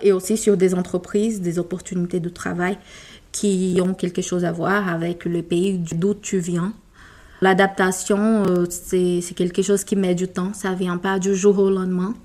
Et 0.01 0.11
aussi 0.11 0.35
sur 0.35 0.57
des 0.57 0.75
entreprises, 0.75 1.39
des 1.39 1.59
opportunités 1.59 2.19
de 2.19 2.27
travail 2.27 2.77
qui 3.31 3.79
ont 3.81 3.93
quelque 3.93 4.21
chose 4.21 4.43
à 4.43 4.51
voir 4.51 4.89
avec 4.89 5.23
le 5.23 5.41
pays 5.41 5.77
d'où 5.95 6.13
tu 6.13 6.39
viens. 6.39 6.73
L'adaptation, 7.39 8.43
c'est 8.69 9.21
quelque 9.33 9.61
chose 9.61 9.85
qui 9.85 9.95
met 9.95 10.13
du 10.13 10.27
temps. 10.27 10.51
Ça 10.53 10.73
vient 10.73 10.97
pas 10.97 11.19
du 11.19 11.33
jour 11.33 11.57
au 11.57 11.69
lendemain. 11.69 12.15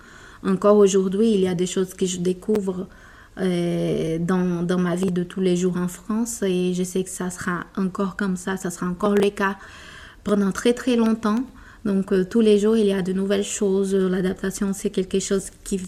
Encore 0.44 0.76
aujourd'hui, 0.76 1.32
il 1.32 1.40
y 1.40 1.48
a 1.48 1.54
des 1.54 1.66
choses 1.66 1.94
que 1.94 2.06
je 2.06 2.18
découvre 2.18 2.86
euh, 3.38 4.18
dans, 4.18 4.62
dans, 4.62 4.78
ma 4.78 4.96
vie 4.96 5.12
de 5.12 5.22
tous 5.22 5.40
les 5.40 5.56
jours 5.56 5.76
en 5.76 5.88
France 5.88 6.42
et 6.42 6.74
je 6.74 6.82
sais 6.82 7.04
que 7.04 7.10
ça 7.10 7.30
sera 7.30 7.64
encore 7.76 8.16
comme 8.16 8.36
ça, 8.36 8.56
ça 8.56 8.70
sera 8.70 8.86
encore 8.86 9.14
le 9.14 9.30
cas 9.30 9.56
pendant 10.24 10.50
très 10.52 10.72
très 10.72 10.96
longtemps. 10.96 11.44
Donc 11.84 12.12
euh, 12.12 12.24
tous 12.24 12.40
les 12.40 12.58
jours, 12.58 12.76
il 12.76 12.86
y 12.86 12.92
a 12.92 13.02
de 13.02 13.12
nouvelles 13.12 13.44
choses. 13.44 13.94
L'adaptation, 13.94 14.72
c'est 14.72 14.90
quelque 14.90 15.20
chose 15.20 15.50
qui, 15.64 15.80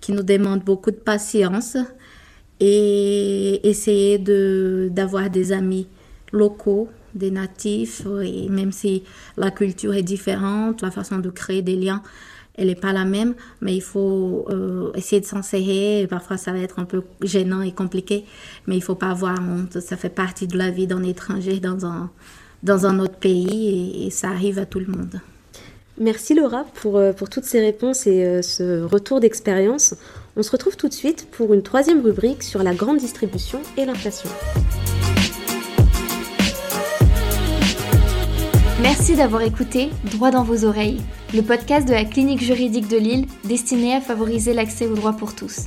qui 0.00 0.12
nous 0.12 0.22
demande 0.22 0.62
beaucoup 0.64 0.90
de 0.90 0.96
patience 0.96 1.76
et 2.60 3.68
essayer 3.68 4.18
de, 4.18 4.88
d'avoir 4.90 5.30
des 5.30 5.52
amis 5.52 5.86
locaux, 6.32 6.88
des 7.14 7.30
natifs, 7.30 8.02
et 8.22 8.48
même 8.48 8.72
si 8.72 9.04
la 9.36 9.50
culture 9.50 9.94
est 9.94 10.02
différente, 10.02 10.82
la 10.82 10.90
façon 10.90 11.18
de 11.18 11.30
créer 11.30 11.62
des 11.62 11.76
liens 11.76 12.02
elle 12.58 12.66
n'est 12.66 12.74
pas 12.74 12.92
la 12.92 13.04
même, 13.04 13.34
mais 13.60 13.74
il 13.74 13.80
faut 13.80 14.44
euh, 14.50 14.90
essayer 14.94 15.20
de 15.20 15.26
s'insérer. 15.26 16.06
Parfois, 16.10 16.36
ça 16.36 16.52
va 16.52 16.58
être 16.58 16.78
un 16.80 16.84
peu 16.84 17.02
gênant 17.22 17.62
et 17.62 17.72
compliqué, 17.72 18.24
mais 18.66 18.76
il 18.76 18.82
faut 18.82 18.96
pas 18.96 19.10
avoir 19.10 19.38
honte. 19.40 19.80
Ça 19.80 19.96
fait 19.96 20.08
partie 20.08 20.48
de 20.48 20.58
la 20.58 20.70
vie 20.70 20.86
d'un 20.86 21.04
étranger 21.04 21.60
dans 21.60 21.86
un, 21.86 22.10
dans 22.64 22.86
un 22.86 22.98
autre 22.98 23.16
pays 23.16 24.06
et, 24.06 24.10
ça 24.10 24.28
arrive 24.28 24.58
à 24.58 24.66
tout 24.66 24.80
le 24.80 24.86
monde. 24.86 25.20
Merci 26.00 26.34
Laura 26.34 26.64
pour, 26.80 26.96
euh, 26.96 27.12
pour 27.12 27.28
toutes 27.28 27.44
ces 27.44 27.60
réponses 27.60 28.06
et 28.06 28.24
euh, 28.24 28.42
ce 28.42 28.82
retour 28.82 29.20
d'expérience. 29.20 29.94
On 30.36 30.42
se 30.42 30.50
retrouve 30.50 30.76
tout 30.76 30.88
de 30.88 30.94
suite 30.94 31.28
pour 31.30 31.54
une 31.54 31.62
troisième 31.62 32.00
rubrique 32.00 32.42
sur 32.42 32.62
la 32.62 32.74
grande 32.74 32.98
distribution 32.98 33.60
et 33.76 33.84
l'inflation. 33.84 34.30
Merci 38.80 39.16
d'avoir 39.16 39.42
écouté 39.42 39.90
Droit 40.04 40.30
dans 40.30 40.44
vos 40.44 40.64
oreilles, 40.64 41.00
le 41.34 41.42
podcast 41.42 41.88
de 41.88 41.92
la 41.92 42.04
clinique 42.04 42.40
juridique 42.40 42.86
de 42.86 42.96
Lille 42.96 43.26
destiné 43.44 43.96
à 43.96 44.00
favoriser 44.00 44.54
l'accès 44.54 44.86
aux 44.86 44.94
droits 44.94 45.14
pour 45.14 45.34
tous. 45.34 45.62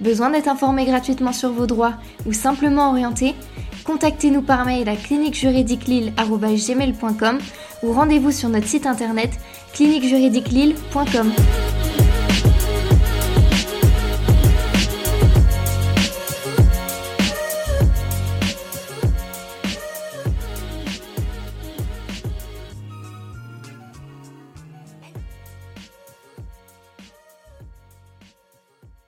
Besoin 0.00 0.30
d'être 0.30 0.48
informé 0.48 0.86
gratuitement 0.86 1.34
sur 1.34 1.50
vos 1.50 1.66
droits 1.66 1.92
ou 2.24 2.32
simplement 2.32 2.88
orienté? 2.88 3.34
Contactez-nous 3.84 4.40
par 4.40 4.64
mail 4.64 4.88
à 4.88 4.96
cliniquejuridiquelille.com 4.96 7.38
ou 7.82 7.92
rendez-vous 7.92 8.32
sur 8.32 8.48
notre 8.48 8.66
site 8.66 8.86
internet 8.86 9.32
cliniquejuridiquelille.com. 9.74 11.32